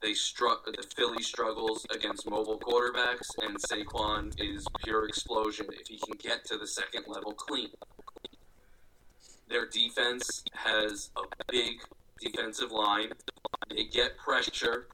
They 0.00 0.14
struck 0.14 0.66
the 0.66 0.84
Philly 0.94 1.24
struggles 1.24 1.84
against 1.92 2.30
mobile 2.30 2.60
quarterbacks, 2.60 3.26
and 3.42 3.56
Saquon 3.60 4.32
is 4.40 4.64
pure 4.84 5.08
explosion 5.08 5.66
if 5.72 5.88
he 5.88 5.98
can 5.98 6.16
get 6.16 6.44
to 6.44 6.58
the 6.58 6.66
second 6.68 7.06
level 7.08 7.32
clean. 7.32 7.70
Their 9.48 9.66
defense 9.66 10.44
has 10.52 11.10
a 11.16 11.22
big 11.50 11.80
defensive 12.20 12.70
line. 12.70 13.08
They 13.68 13.86
get 13.86 14.16
pressure, 14.16 14.86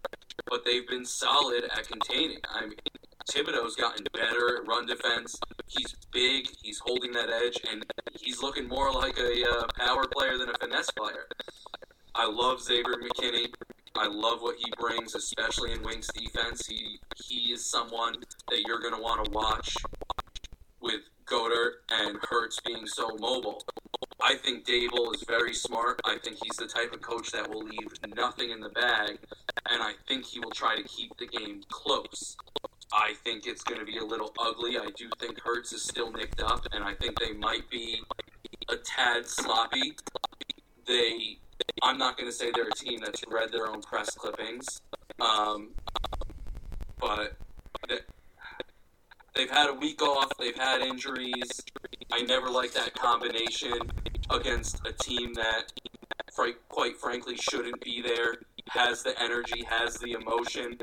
but 0.46 0.64
they've 0.64 0.88
been 0.88 1.04
solid 1.04 1.64
at 1.64 1.86
containing. 1.86 2.40
I 2.48 2.62
mean, 2.62 2.78
Thibodeaux's 3.30 3.76
gotten 3.76 4.06
better 4.14 4.56
at 4.56 4.66
run 4.66 4.86
defense. 4.86 5.38
He's 5.70 5.94
big. 6.12 6.48
He's 6.62 6.80
holding 6.80 7.12
that 7.12 7.30
edge, 7.30 7.58
and 7.70 7.84
he's 8.20 8.42
looking 8.42 8.66
more 8.66 8.92
like 8.92 9.18
a 9.18 9.48
uh, 9.48 9.66
power 9.78 10.04
player 10.08 10.36
than 10.36 10.48
a 10.48 10.54
finesse 10.58 10.90
player. 10.90 11.28
I 12.14 12.26
love 12.26 12.60
Xavier 12.60 12.96
McKinney. 12.96 13.52
I 13.96 14.08
love 14.08 14.42
what 14.42 14.56
he 14.58 14.72
brings, 14.78 15.14
especially 15.14 15.72
in 15.72 15.82
Wink's 15.82 16.08
defense. 16.08 16.66
He 16.66 16.98
he 17.24 17.52
is 17.52 17.64
someone 17.64 18.14
that 18.48 18.62
you're 18.66 18.80
going 18.80 18.94
to 18.94 19.00
want 19.00 19.24
to 19.24 19.30
watch 19.30 19.76
with 20.80 21.02
Goedert 21.24 21.82
and 21.90 22.18
Hurts 22.28 22.58
being 22.66 22.86
so 22.86 23.16
mobile. 23.20 23.62
I 24.22 24.34
think 24.34 24.66
Daboll 24.66 25.14
is 25.14 25.24
very 25.26 25.54
smart. 25.54 26.00
I 26.04 26.18
think 26.18 26.38
he's 26.42 26.56
the 26.56 26.66
type 26.66 26.92
of 26.92 27.00
coach 27.00 27.32
that 27.32 27.48
will 27.48 27.62
leave 27.62 27.88
nothing 28.14 28.50
in 28.50 28.60
the 28.60 28.68
bag, 28.68 29.18
and 29.70 29.82
I 29.82 29.92
think 30.06 30.26
he 30.26 30.40
will 30.40 30.50
try 30.50 30.76
to 30.76 30.82
keep 30.82 31.16
the 31.18 31.26
game 31.26 31.62
close. 31.70 32.36
I 32.92 33.14
think 33.24 33.46
it's 33.46 33.62
going 33.62 33.80
to 33.80 33.86
be 33.86 33.98
a 33.98 34.04
little 34.04 34.32
ugly. 34.38 34.76
I 34.76 34.90
do 34.96 35.08
think 35.18 35.40
Hurts 35.40 35.72
is 35.72 35.82
still 35.82 36.12
nicked 36.12 36.42
up, 36.42 36.66
and 36.72 36.84
I 36.84 36.94
think 36.94 37.18
they 37.18 37.32
might 37.32 37.70
be 37.70 38.00
a 38.68 38.76
tad 38.76 39.26
sloppy. 39.26 39.94
They, 40.86 41.38
I'm 41.82 41.96
not 41.96 42.18
going 42.18 42.28
to 42.28 42.36
say 42.36 42.50
they're 42.50 42.68
a 42.68 42.74
team 42.74 43.00
that's 43.02 43.22
read 43.28 43.52
their 43.52 43.68
own 43.68 43.80
press 43.80 44.10
clippings, 44.10 44.66
um, 45.20 45.70
but 47.00 47.36
they, 47.88 47.98
they've 49.34 49.50
had 49.50 49.70
a 49.70 49.74
week 49.74 50.02
off. 50.02 50.30
They've 50.38 50.56
had 50.56 50.82
injuries. 50.82 51.62
I 52.12 52.22
never 52.22 52.50
like 52.50 52.72
that 52.72 52.92
combination 52.94 53.78
against 54.30 54.80
a 54.86 54.92
team 54.92 55.34
that, 55.34 55.72
quite 56.68 56.96
frankly, 56.98 57.36
shouldn't 57.36 57.80
be 57.82 58.02
there. 58.02 58.36
Has 58.70 59.02
the 59.02 59.20
energy, 59.20 59.64
has 59.64 59.94
the 59.94 60.12
emotion 60.12 60.78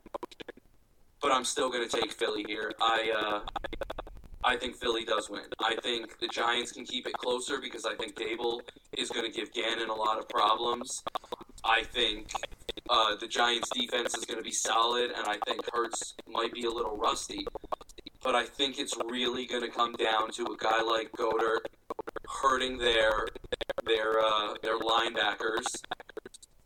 but 1.21 1.31
I'm 1.31 1.43
still 1.43 1.69
going 1.69 1.87
to 1.87 2.01
take 2.01 2.11
Philly 2.13 2.45
here. 2.47 2.71
I 2.79 3.11
uh, 3.17 3.39
I 4.43 4.55
think 4.55 4.75
Philly 4.75 5.03
does 5.03 5.29
win. 5.29 5.43
I 5.59 5.75
think 5.81 6.19
the 6.19 6.27
Giants 6.27 6.71
can 6.71 6.85
keep 6.85 7.07
it 7.07 7.13
closer 7.13 7.59
because 7.59 7.85
I 7.85 7.95
think 7.95 8.15
Daboll 8.15 8.61
is 8.97 9.09
going 9.09 9.25
to 9.25 9.31
give 9.31 9.51
Gannon 9.51 9.89
a 9.89 9.93
lot 9.93 10.19
of 10.19 10.29
problems. 10.29 11.03
I 11.65 11.83
think 11.83 12.31
uh, 12.89 13.15
the 13.19 13.27
Giants' 13.27 13.69
defense 13.71 14.15
is 14.15 14.25
going 14.25 14.37
to 14.37 14.43
be 14.43 14.51
solid, 14.51 15.11
and 15.11 15.27
I 15.27 15.37
think 15.45 15.61
Hurts 15.73 16.13
might 16.27 16.53
be 16.53 16.65
a 16.65 16.69
little 16.69 16.95
rusty. 16.95 17.45
But 18.23 18.35
I 18.35 18.45
think 18.45 18.79
it's 18.79 18.95
really 19.09 19.47
going 19.47 19.63
to 19.63 19.69
come 19.69 19.93
down 19.93 20.31
to 20.31 20.43
a 20.45 20.57
guy 20.57 20.81
like 20.81 21.11
Goedert 21.13 21.65
hurting 22.41 22.77
their 22.77 23.27
their 23.85 24.19
uh, 24.19 24.55
their 24.63 24.79
linebackers, 24.79 25.65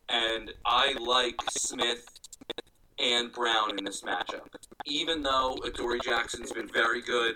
and 0.10 0.52
I 0.66 0.94
like 1.00 1.40
Smith 1.52 2.06
and 3.00 3.32
Brown 3.32 3.78
in 3.78 3.86
this 3.86 4.02
matchup. 4.02 4.48
Even 4.86 5.22
though 5.24 5.58
Adoree 5.66 6.00
Jackson's 6.04 6.52
been 6.52 6.68
very 6.68 7.02
good. 7.02 7.36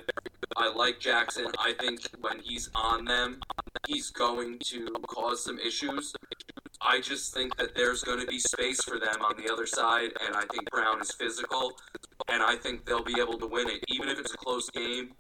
I 0.58 0.72
like 0.74 1.00
Jackson. 1.00 1.48
I 1.60 1.74
think 1.74 2.00
when 2.22 2.40
he's 2.40 2.70
on 2.76 3.06
them, 3.06 3.40
he's 3.88 4.10
going 4.10 4.60
to 4.60 4.90
cause 5.08 5.44
some 5.44 5.60
issues. 5.60 6.14
I 6.82 7.02
just 7.02 7.34
think 7.34 7.58
that 7.58 7.76
there's 7.76 8.04
going 8.04 8.20
to 8.20 8.28
be 8.28 8.40
space 8.40 8.82
for 8.84 9.00
them 9.00 9.22
on 9.22 9.36
the 9.38 9.52
other 9.52 9.66
side, 9.66 10.12
and 10.26 10.36
I 10.36 10.44
think 10.52 10.70
Brown 10.72 11.02
is 11.02 11.12
physical, 11.12 11.74
and 12.28 12.44
I 12.44 12.56
think 12.56 12.86
they'll 12.86 13.04
be 13.04 13.20
able 13.20 13.38
to 13.40 13.48
win 13.48 13.70
it. 13.70 13.84
Even 13.90 14.08
if 14.08 14.20
it's 14.20 14.34
a 14.34 14.38
close 14.38 14.70
game, 14.70 15.12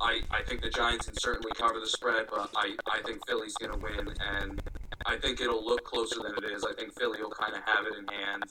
I, 0.00 0.20
I 0.30 0.42
think 0.42 0.62
the 0.62 0.70
Giants 0.70 1.06
can 1.06 1.16
certainly 1.18 1.52
cover 1.56 1.78
the 1.78 1.86
spread, 1.86 2.26
but 2.30 2.50
I, 2.56 2.74
I 2.90 3.00
think 3.04 3.26
Philly's 3.26 3.54
going 3.54 3.72
to 3.72 3.78
win, 3.78 4.14
and 4.40 4.60
I 5.06 5.16
think 5.16 5.40
it'll 5.40 5.64
look 5.64 5.84
closer 5.84 6.16
than 6.22 6.32
it 6.36 6.44
is. 6.50 6.64
I 6.64 6.74
think 6.74 6.92
Philly 6.98 7.22
will 7.22 7.30
kind 7.30 7.54
of 7.54 7.62
have 7.66 7.86
it 7.86 7.98
in 7.98 8.06
hand, 8.08 8.44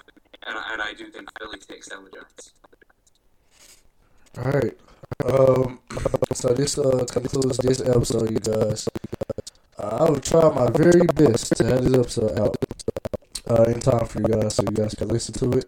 and, 0.47 0.57
and 0.71 0.81
I 0.81 0.93
do 0.93 1.09
think 1.11 1.29
Philly 1.39 1.57
takes 1.59 1.89
down 1.89 2.05
the 2.05 2.11
Giants. 2.11 2.53
All 4.37 4.51
right. 4.51 4.77
Um, 5.25 5.79
so 6.33 6.53
this 6.53 6.77
uh, 6.77 7.05
concludes 7.11 7.57
this 7.57 7.81
episode, 7.81 8.31
you 8.31 8.39
guys. 8.39 8.87
Uh, 9.77 10.05
I 10.05 10.09
will 10.09 10.19
try 10.19 10.49
my 10.53 10.69
very 10.69 11.05
best 11.07 11.55
to 11.57 11.65
have 11.65 11.83
this 11.83 11.97
episode 11.97 12.39
out 12.39 12.55
uh, 13.49 13.63
in 13.63 13.79
time 13.79 14.05
for 14.05 14.19
you 14.19 14.27
guys 14.27 14.55
so 14.55 14.63
you 14.63 14.71
guys 14.75 14.95
can 14.95 15.09
listen 15.09 15.33
to 15.35 15.57
it. 15.57 15.65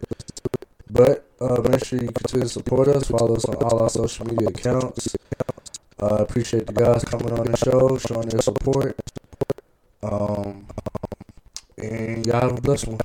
But 0.90 1.28
uh, 1.40 1.60
make 1.68 1.84
sure 1.84 2.00
you 2.00 2.08
continue 2.08 2.44
to 2.44 2.48
support 2.48 2.88
us. 2.88 3.08
Follow 3.08 3.36
us 3.36 3.44
on 3.44 3.56
all 3.56 3.82
our 3.82 3.90
social 3.90 4.26
media 4.26 4.48
accounts. 4.48 5.14
I 6.04 6.06
uh, 6.06 6.16
appreciate 6.16 6.66
the 6.66 6.74
guys 6.74 7.02
coming 7.02 7.32
on 7.32 7.46
the 7.46 7.56
show, 7.56 7.96
showing 7.96 8.28
their 8.28 8.42
support. 8.42 8.94
Um, 10.02 10.66
and 11.78 12.26
y'all 12.26 12.42
have 12.42 12.58
a 12.58 12.60
blessed 12.60 12.88
one. 12.88 13.00